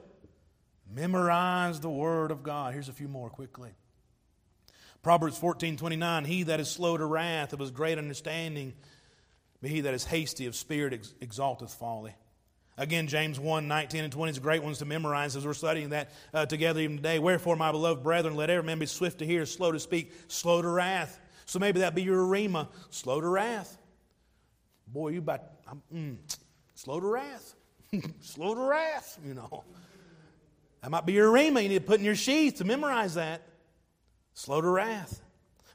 memorize 0.92 1.80
the 1.80 1.90
Word 1.90 2.30
of 2.30 2.42
God. 2.42 2.72
Here's 2.72 2.88
a 2.88 2.92
few 2.92 3.08
more 3.08 3.28
quickly. 3.28 3.70
Proverbs 5.06 5.38
14 5.38 5.76
29, 5.76 6.24
he 6.24 6.42
that 6.42 6.58
is 6.58 6.68
slow 6.68 6.96
to 6.96 7.04
wrath 7.04 7.52
of 7.52 7.60
his 7.60 7.70
great 7.70 7.96
understanding, 7.96 8.74
but 9.62 9.70
he 9.70 9.82
that 9.82 9.94
is 9.94 10.04
hasty 10.04 10.46
of 10.46 10.56
spirit 10.56 10.92
ex- 10.94 11.14
exalteth 11.20 11.72
folly. 11.74 12.12
Again, 12.76 13.06
James 13.06 13.38
1 13.38 13.68
19 13.68 14.02
and 14.02 14.12
20 14.12 14.32
is 14.32 14.40
great 14.40 14.64
ones 14.64 14.78
to 14.78 14.84
memorize 14.84 15.36
as 15.36 15.46
we're 15.46 15.54
studying 15.54 15.90
that 15.90 16.10
uh, 16.34 16.44
together 16.46 16.80
even 16.80 16.96
today. 16.96 17.20
Wherefore, 17.20 17.54
my 17.54 17.70
beloved 17.70 18.02
brethren, 18.02 18.34
let 18.34 18.50
every 18.50 18.66
man 18.66 18.80
be 18.80 18.86
swift 18.86 19.20
to 19.20 19.24
hear, 19.24 19.46
slow 19.46 19.70
to 19.70 19.78
speak, 19.78 20.12
slow 20.26 20.60
to 20.60 20.66
wrath. 20.66 21.20
So 21.44 21.60
maybe 21.60 21.78
that 21.78 21.94
be 21.94 22.02
your 22.02 22.26
rhema, 22.26 22.66
slow 22.90 23.20
to 23.20 23.28
wrath. 23.28 23.78
Boy, 24.88 25.10
you 25.10 25.18
about, 25.20 25.42
mm, 25.94 26.16
slow 26.74 26.98
to 26.98 27.06
wrath. 27.06 27.54
slow 28.22 28.56
to 28.56 28.60
wrath, 28.60 29.20
you 29.24 29.34
know. 29.34 29.62
That 30.82 30.90
might 30.90 31.06
be 31.06 31.12
your 31.12 31.32
rhema. 31.32 31.62
You 31.62 31.68
need 31.68 31.78
to 31.78 31.84
put 31.84 32.00
in 32.00 32.04
your 32.04 32.16
sheath 32.16 32.56
to 32.56 32.64
memorize 32.64 33.14
that 33.14 33.42
slow 34.36 34.60
to 34.60 34.68
wrath. 34.68 35.22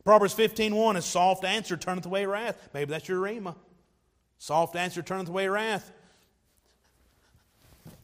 Proverbs 0.05 0.34
15:1, 0.34 0.95
a 0.95 1.01
soft 1.01 1.43
answer 1.43 1.76
turneth 1.76 2.05
away 2.05 2.26
wrath. 2.26 2.70
Maybe 2.74 2.91
that's 2.91 3.09
your 3.09 3.20
rhema. 3.20 3.55
Soft 4.38 4.76
answer 4.76 5.01
turneth 5.01 5.30
away 5.30 5.47
wrath. 5.47 5.91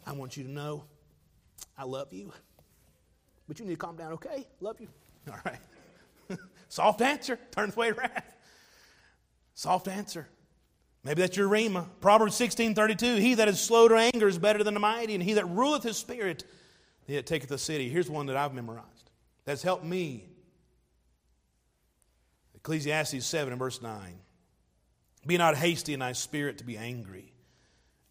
I 0.06 0.12
want 0.12 0.36
you 0.36 0.44
to 0.44 0.52
know 0.52 0.84
I 1.78 1.84
love 1.84 2.12
you. 2.12 2.34
But 3.48 3.60
you 3.60 3.66
need 3.66 3.74
to 3.74 3.78
calm 3.78 3.96
down, 3.96 4.14
okay? 4.14 4.48
Love 4.60 4.82
you. 4.82 4.90
All 5.32 5.40
right. 5.46 5.60
Soft 6.70 7.02
answer, 7.02 7.40
turneth 7.52 7.78
away 7.78 7.92
wrath. 7.92 8.36
Soft 9.54 9.88
answer. 9.88 10.28
Maybe 11.04 11.22
that's 11.22 11.38
your 11.38 11.48
rhema. 11.48 11.88
Proverbs 12.02 12.38
16:32, 12.38 13.20
He 13.20 13.36
that 13.36 13.48
is 13.48 13.62
slow 13.62 13.88
to 13.88 13.96
anger 13.96 14.28
is 14.28 14.38
better 14.38 14.64
than 14.64 14.74
the 14.74 14.80
mighty, 14.80 15.14
and 15.14 15.24
he 15.24 15.34
that 15.34 15.48
ruleth 15.48 15.84
his 15.84 15.98
spirit, 15.98 16.44
he 17.06 17.16
that 17.16 17.26
taketh 17.26 17.50
the 17.50 17.58
city. 17.58 17.90
Here's 17.90 18.10
one 18.10 18.26
that 18.26 18.36
I've 18.36 18.54
memorized 18.54 19.12
that's 19.46 19.64
helped 19.64 19.86
me. 19.86 20.26
Ecclesiastes 22.68 23.26
7 23.26 23.54
and 23.54 23.60
verse 23.60 23.82
9. 23.82 24.20
Be 25.26 25.38
not 25.38 25.56
hasty 25.56 25.94
in 25.94 26.02
thy 26.02 26.12
spirit 26.12 26.58
to 26.58 26.66
be 26.66 26.76
angry. 26.76 27.32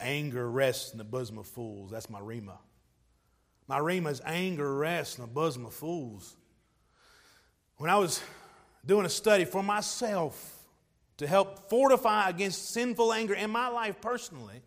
Anger 0.01 0.51
rests 0.51 0.93
in 0.93 0.99
the 0.99 1.05
bosom 1.05 1.37
of 1.37 1.47
fools. 1.47 1.91
That's 1.91 2.09
my 2.09 2.21
rhema. 2.21 2.57
My 3.69 3.79
rhema 3.79 4.11
is 4.11 4.23
anger 4.25 4.75
rests 4.75 5.19
in 5.19 5.25
the 5.25 5.31
bosom 5.31 5.67
of 5.67 5.75
fools. 5.75 6.39
When 7.77 7.91
I 7.91 7.99
was 7.99 8.23
doing 8.87 9.05
a 9.05 9.11
study 9.11 9.45
for 9.45 9.63
myself, 9.63 10.55
to 11.19 11.27
help 11.27 11.69
fortify 11.69 12.31
against 12.31 12.71
sinful 12.71 13.13
anger 13.13 13.35
in 13.35 13.51
my 13.51 13.69
life 13.69 14.01
personally, 14.01 14.63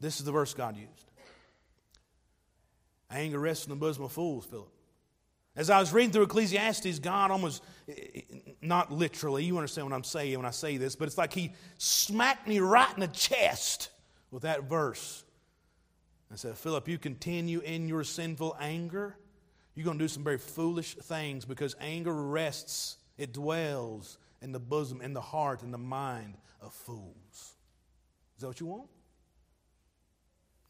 this 0.00 0.18
is 0.18 0.24
the 0.24 0.32
verse 0.32 0.54
God 0.54 0.76
used. 0.76 1.10
Anger 3.12 3.38
rests 3.38 3.64
in 3.64 3.70
the 3.70 3.76
bosom 3.76 4.02
of 4.02 4.10
fools, 4.10 4.44
Philip. 4.44 4.75
As 5.56 5.70
I 5.70 5.80
was 5.80 5.92
reading 5.92 6.12
through 6.12 6.24
Ecclesiastes, 6.24 6.98
God 6.98 7.30
almost, 7.30 7.62
eh, 7.88 7.94
eh, 8.14 8.20
not 8.60 8.92
literally, 8.92 9.44
you 9.44 9.56
understand 9.56 9.88
what 9.88 9.96
I'm 9.96 10.04
saying 10.04 10.36
when 10.36 10.44
I 10.44 10.50
say 10.50 10.76
this, 10.76 10.94
but 10.96 11.08
it's 11.08 11.16
like 11.16 11.32
He 11.32 11.54
smacked 11.78 12.46
me 12.46 12.60
right 12.60 12.92
in 12.92 13.00
the 13.00 13.08
chest 13.08 13.88
with 14.30 14.42
that 14.42 14.64
verse. 14.64 15.24
I 16.30 16.36
said, 16.36 16.58
Philip, 16.58 16.88
you 16.88 16.98
continue 16.98 17.60
in 17.60 17.88
your 17.88 18.04
sinful 18.04 18.56
anger, 18.60 19.16
you're 19.74 19.84
going 19.84 19.98
to 19.98 20.04
do 20.04 20.08
some 20.08 20.24
very 20.24 20.38
foolish 20.38 20.94
things 20.94 21.44
because 21.44 21.74
anger 21.80 22.12
rests, 22.12 22.98
it 23.16 23.32
dwells 23.32 24.18
in 24.42 24.52
the 24.52 24.60
bosom, 24.60 25.00
in 25.00 25.14
the 25.14 25.20
heart, 25.20 25.62
in 25.62 25.70
the 25.70 25.78
mind 25.78 26.36
of 26.60 26.74
fools. 26.74 27.14
Is 28.36 28.40
that 28.40 28.48
what 28.48 28.60
you 28.60 28.66
want? 28.66 28.88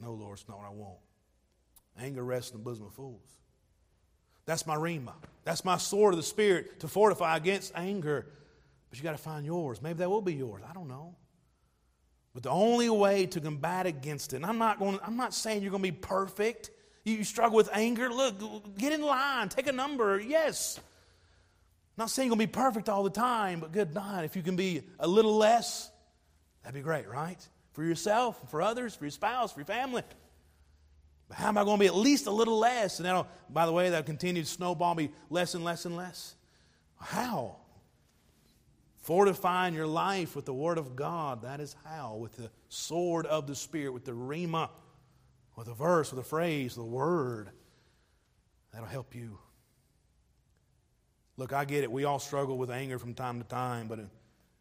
No, 0.00 0.12
Lord, 0.12 0.38
it's 0.38 0.48
not 0.48 0.58
what 0.58 0.66
I 0.66 0.70
want. 0.70 0.98
Anger 1.98 2.22
rests 2.22 2.52
in 2.52 2.58
the 2.58 2.62
bosom 2.62 2.86
of 2.86 2.92
fools. 2.92 3.40
That's 4.46 4.66
my 4.66 4.76
rhema. 4.76 5.12
That's 5.44 5.64
my 5.64 5.76
sword 5.76 6.14
of 6.14 6.18
the 6.18 6.24
Spirit 6.24 6.80
to 6.80 6.88
fortify 6.88 7.36
against 7.36 7.72
anger. 7.74 8.26
But 8.88 8.98
you 8.98 9.04
got 9.04 9.12
to 9.12 9.18
find 9.18 9.44
yours. 9.44 9.82
Maybe 9.82 9.98
that 9.98 10.10
will 10.10 10.22
be 10.22 10.34
yours. 10.34 10.62
I 10.68 10.72
don't 10.72 10.88
know. 10.88 11.14
But 12.32 12.42
the 12.42 12.50
only 12.50 12.90
way 12.90 13.26
to 13.26 13.40
combat 13.40 13.86
against 13.86 14.32
it, 14.32 14.36
and 14.36 14.46
I'm 14.46 14.58
not 14.58 14.78
going, 14.78 14.98
I'm 15.02 15.16
not 15.16 15.34
saying 15.34 15.62
you're 15.62 15.70
going 15.70 15.82
to 15.82 15.90
be 15.90 15.96
perfect. 15.96 16.70
You 17.04 17.24
struggle 17.24 17.56
with 17.56 17.70
anger. 17.72 18.10
Look, 18.10 18.76
get 18.76 18.92
in 18.92 19.02
line, 19.02 19.48
take 19.48 19.66
a 19.68 19.72
number. 19.72 20.20
Yes, 20.20 20.78
not 21.96 22.10
saying 22.10 22.26
you're 22.26 22.36
going 22.36 22.46
to 22.46 22.52
be 22.52 22.52
perfect 22.52 22.88
all 22.88 23.02
the 23.02 23.10
time, 23.10 23.60
but 23.60 23.72
good 23.72 23.94
night. 23.94 24.24
If 24.24 24.36
you 24.36 24.42
can 24.42 24.54
be 24.54 24.82
a 24.98 25.08
little 25.08 25.36
less, 25.36 25.90
that'd 26.62 26.74
be 26.74 26.82
great, 26.82 27.08
right? 27.08 27.38
For 27.72 27.82
yourself, 27.82 28.50
for 28.50 28.60
others, 28.60 28.94
for 28.94 29.04
your 29.04 29.10
spouse, 29.12 29.52
for 29.52 29.60
your 29.60 29.66
family. 29.66 30.02
But 31.28 31.38
how 31.38 31.48
am 31.48 31.58
I 31.58 31.64
going 31.64 31.78
to 31.78 31.80
be 31.80 31.86
at 31.86 31.96
least 31.96 32.26
a 32.26 32.30
little 32.30 32.58
less? 32.58 32.98
And 32.98 33.06
that'll, 33.06 33.26
by 33.50 33.66
the 33.66 33.72
way, 33.72 33.90
that'll 33.90 34.04
continue 34.04 34.42
to 34.42 34.48
snowball 34.48 34.94
me 34.94 35.10
less 35.28 35.54
and 35.54 35.64
less 35.64 35.84
and 35.84 35.96
less. 35.96 36.34
How? 37.00 37.56
Fortifying 39.02 39.74
your 39.74 39.86
life 39.86 40.36
with 40.36 40.44
the 40.44 40.54
Word 40.54 40.78
of 40.78 40.94
God. 40.94 41.42
That 41.42 41.60
is 41.60 41.74
how. 41.84 42.16
With 42.16 42.36
the 42.36 42.50
sword 42.68 43.26
of 43.26 43.46
the 43.46 43.54
Spirit, 43.54 43.92
with 43.92 44.04
the 44.04 44.12
Rhema, 44.12 44.70
with 45.56 45.68
a 45.68 45.74
verse, 45.74 46.12
with 46.12 46.20
a 46.20 46.28
phrase, 46.28 46.74
the 46.74 46.84
Word. 46.84 47.50
That'll 48.72 48.88
help 48.88 49.14
you. 49.14 49.38
Look, 51.36 51.52
I 51.52 51.64
get 51.64 51.82
it. 51.82 51.90
We 51.90 52.04
all 52.04 52.18
struggle 52.18 52.56
with 52.56 52.70
anger 52.70 52.98
from 52.98 53.14
time 53.14 53.40
to 53.42 53.48
time, 53.48 53.88
but 53.88 54.00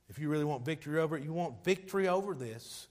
if 0.09 0.19
you 0.19 0.29
really 0.29 0.43
want 0.43 0.65
victory 0.65 0.99
over 0.99 1.17
it, 1.17 1.23
you 1.23 1.31
want 1.31 1.63
victory 1.63 2.07
over 2.07 2.33
this. 2.33 2.87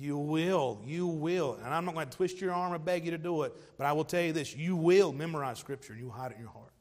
You 0.00 0.16
will. 0.16 0.80
You 0.82 1.06
will. 1.06 1.58
And 1.62 1.74
I'm 1.74 1.84
not 1.84 1.92
going 1.94 2.08
to 2.08 2.16
twist 2.16 2.40
your 2.40 2.54
arm 2.54 2.72
or 2.72 2.78
beg 2.78 3.04
you 3.04 3.10
to 3.10 3.18
do 3.18 3.42
it, 3.42 3.52
but 3.76 3.86
I 3.86 3.92
will 3.92 4.04
tell 4.04 4.22
you 4.22 4.32
this 4.32 4.56
you 4.56 4.74
will 4.74 5.12
memorize 5.12 5.58
Scripture 5.58 5.92
and 5.92 6.00
you 6.00 6.08
hide 6.08 6.30
it 6.30 6.36
in 6.36 6.40
your 6.40 6.50
heart. 6.50 6.72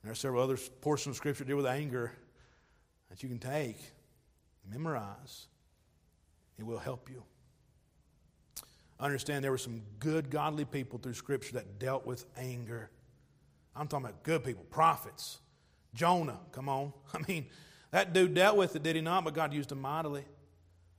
And 0.00 0.08
there 0.08 0.12
are 0.12 0.16
several 0.16 0.42
other 0.42 0.56
portions 0.80 1.12
of 1.12 1.16
Scripture 1.18 1.44
deal 1.44 1.58
with 1.58 1.66
anger 1.66 2.12
that 3.10 3.22
you 3.22 3.28
can 3.28 3.38
take, 3.38 3.76
memorize. 4.66 5.48
It 6.58 6.64
will 6.64 6.78
help 6.78 7.10
you. 7.10 7.24
Understand 8.98 9.44
there 9.44 9.50
were 9.50 9.58
some 9.58 9.82
good, 9.98 10.30
godly 10.30 10.64
people 10.64 10.98
through 10.98 11.14
Scripture 11.14 11.52
that 11.54 11.78
dealt 11.78 12.06
with 12.06 12.24
anger. 12.38 12.88
I'm 13.76 13.86
talking 13.86 14.06
about 14.06 14.22
good 14.22 14.44
people, 14.44 14.64
prophets. 14.70 15.40
Jonah, 15.92 16.40
come 16.52 16.70
on. 16.70 16.94
I 17.14 17.18
mean, 17.28 17.48
that 17.90 18.14
dude 18.14 18.32
dealt 18.32 18.56
with 18.56 18.76
it, 18.76 18.82
did 18.82 18.96
he 18.96 19.02
not? 19.02 19.24
But 19.24 19.34
God 19.34 19.52
used 19.52 19.70
him 19.70 19.82
mightily. 19.82 20.24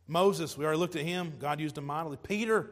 Moses, 0.07 0.57
we 0.57 0.65
already 0.65 0.79
looked 0.79 0.95
at 0.95 1.03
him. 1.03 1.33
God 1.39 1.59
used 1.59 1.77
him 1.77 1.85
mightily. 1.85 2.17
Peter, 2.21 2.71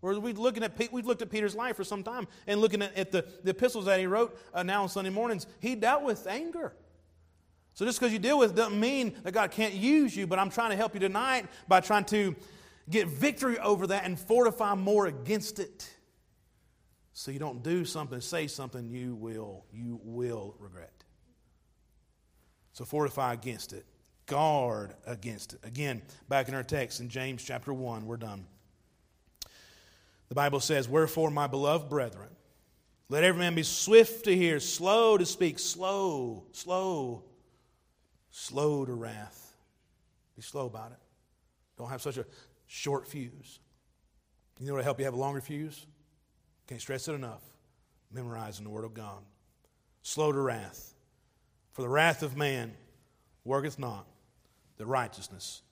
we're 0.00 0.14
looking 0.14 0.64
at 0.64 0.92
we've 0.92 1.06
looked 1.06 1.22
at 1.22 1.30
Peter's 1.30 1.54
life 1.54 1.76
for 1.76 1.84
some 1.84 2.02
time 2.02 2.26
and 2.46 2.60
looking 2.60 2.82
at, 2.82 2.96
at 2.96 3.12
the, 3.12 3.24
the 3.44 3.50
epistles 3.50 3.84
that 3.84 4.00
he 4.00 4.06
wrote 4.06 4.38
uh, 4.52 4.62
now 4.62 4.82
on 4.82 4.88
Sunday 4.88 5.10
mornings. 5.10 5.46
He 5.60 5.74
dealt 5.74 6.02
with 6.02 6.26
anger. 6.26 6.74
So 7.74 7.86
just 7.86 7.98
because 7.98 8.12
you 8.12 8.18
deal 8.18 8.38
with 8.38 8.50
it 8.50 8.56
doesn't 8.56 8.78
mean 8.78 9.14
that 9.22 9.32
God 9.32 9.50
can't 9.50 9.74
use 9.74 10.16
you. 10.16 10.26
But 10.26 10.38
I'm 10.38 10.50
trying 10.50 10.70
to 10.70 10.76
help 10.76 10.94
you 10.94 11.00
tonight 11.00 11.46
by 11.68 11.80
trying 11.80 12.04
to 12.06 12.34
get 12.90 13.08
victory 13.08 13.58
over 13.58 13.86
that 13.88 14.04
and 14.04 14.18
fortify 14.18 14.74
more 14.74 15.06
against 15.06 15.58
it. 15.58 15.88
So 17.12 17.30
you 17.30 17.38
don't 17.38 17.62
do 17.62 17.84
something, 17.84 18.20
say 18.20 18.46
something 18.46 18.88
you 18.88 19.14
will, 19.14 19.64
you 19.72 20.00
will 20.02 20.56
regret. 20.58 21.04
So 22.72 22.84
fortify 22.84 23.34
against 23.34 23.72
it. 23.72 23.84
Guard 24.32 24.94
against 25.06 25.52
it. 25.52 25.60
Again, 25.62 26.00
back 26.26 26.48
in 26.48 26.54
our 26.54 26.62
text 26.62 27.00
in 27.00 27.10
James 27.10 27.44
chapter 27.44 27.70
1, 27.70 28.06
we're 28.06 28.16
done. 28.16 28.46
The 30.30 30.34
Bible 30.34 30.58
says, 30.58 30.88
Wherefore, 30.88 31.30
my 31.30 31.46
beloved 31.46 31.90
brethren, 31.90 32.30
let 33.10 33.24
every 33.24 33.40
man 33.40 33.54
be 33.54 33.62
swift 33.62 34.24
to 34.24 34.34
hear, 34.34 34.58
slow 34.58 35.18
to 35.18 35.26
speak, 35.26 35.58
slow, 35.58 36.44
slow, 36.52 37.24
slow 38.30 38.86
to 38.86 38.94
wrath. 38.94 39.54
Be 40.34 40.40
slow 40.40 40.64
about 40.64 40.92
it. 40.92 40.98
Don't 41.76 41.90
have 41.90 42.00
such 42.00 42.16
a 42.16 42.24
short 42.66 43.06
fuse. 43.06 43.58
You 44.58 44.66
know 44.66 44.72
what 44.72 44.78
will 44.78 44.84
help 44.84 44.98
you 44.98 45.04
have 45.04 45.12
a 45.12 45.18
longer 45.18 45.42
fuse? 45.42 45.84
Can't 46.68 46.80
stress 46.80 47.06
it 47.06 47.12
enough. 47.12 47.42
Memorizing 48.10 48.64
the 48.64 48.70
Word 48.70 48.86
of 48.86 48.94
God. 48.94 49.22
Slow 50.00 50.32
to 50.32 50.40
wrath. 50.40 50.94
For 51.72 51.82
the 51.82 51.88
wrath 51.90 52.22
of 52.22 52.34
man 52.34 52.72
worketh 53.44 53.78
not 53.78 54.06
the 54.82 54.86
righteousness 54.86 55.62